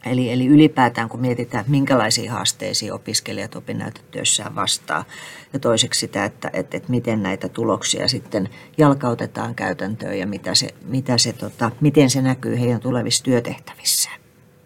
Eli, 0.06 0.32
eli 0.32 0.48
ylipäätään 0.48 1.10
kun 1.10 1.20
mietitään, 1.20 1.62
että 1.62 1.72
minkälaisiin 1.72 2.32
haasteisiin 2.32 2.94
opiskelijat 2.94 3.56
opinnäytetyössään 3.56 4.56
vastaa. 4.56 5.06
Ja 5.54 5.60
toiseksi 5.60 6.00
sitä, 6.00 6.26
että, 6.26 6.50
että, 6.54 6.78
että 6.78 6.92
miten 6.92 7.24
näitä 7.24 7.50
tuloksia 7.50 8.08
sitten 8.08 8.50
jalkautetaan 8.78 9.56
käytäntöön 9.56 10.20
ja 10.20 10.28
mitä 10.28 10.56
se, 10.56 10.70
mitä 10.86 11.18
se, 11.18 11.34
tota, 11.34 11.72
miten 11.82 12.10
se 12.10 12.22
näkyy 12.22 12.60
heidän 12.60 12.80
tulevissa 12.80 13.24
työtehtävissään. 13.24 14.20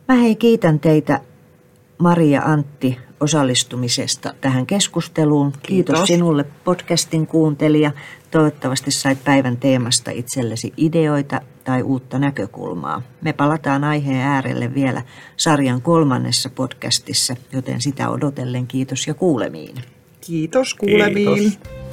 Mä 0.08 0.16
hei 0.16 0.36
kiitän 0.36 0.80
teitä 0.80 1.22
Maria 1.98 2.42
Antti 2.42 2.98
osallistumisesta 3.20 4.34
tähän 4.42 4.66
keskusteluun. 4.66 5.52
Kiitos, 5.52 5.68
Kiitos 5.68 6.08
sinulle 6.08 6.46
podcastin 6.64 7.28
kuuntelija. 7.28 7.92
Toivottavasti 8.32 8.92
sait 8.92 9.24
päivän 9.24 9.58
teemasta 9.58 10.12
itsellesi 10.12 10.74
ideoita 10.78 11.42
tai 11.64 11.82
uutta 11.82 12.20
näkökulmaa. 12.20 13.02
Me 13.22 13.34
palataan 13.34 13.84
aiheen 13.84 14.28
äärelle 14.28 14.74
vielä 14.74 15.02
sarjan 15.38 15.82
kolmannessa 15.82 16.50
podcastissa, 16.50 17.36
joten 17.52 17.82
sitä 17.82 18.10
odotellen 18.10 18.68
kiitos 18.68 19.08
ja 19.08 19.14
kuulemiin. 19.14 19.76
Kiitos 20.22 20.74
kuulemiin. 20.74 21.40
Kiitos. 21.40 21.85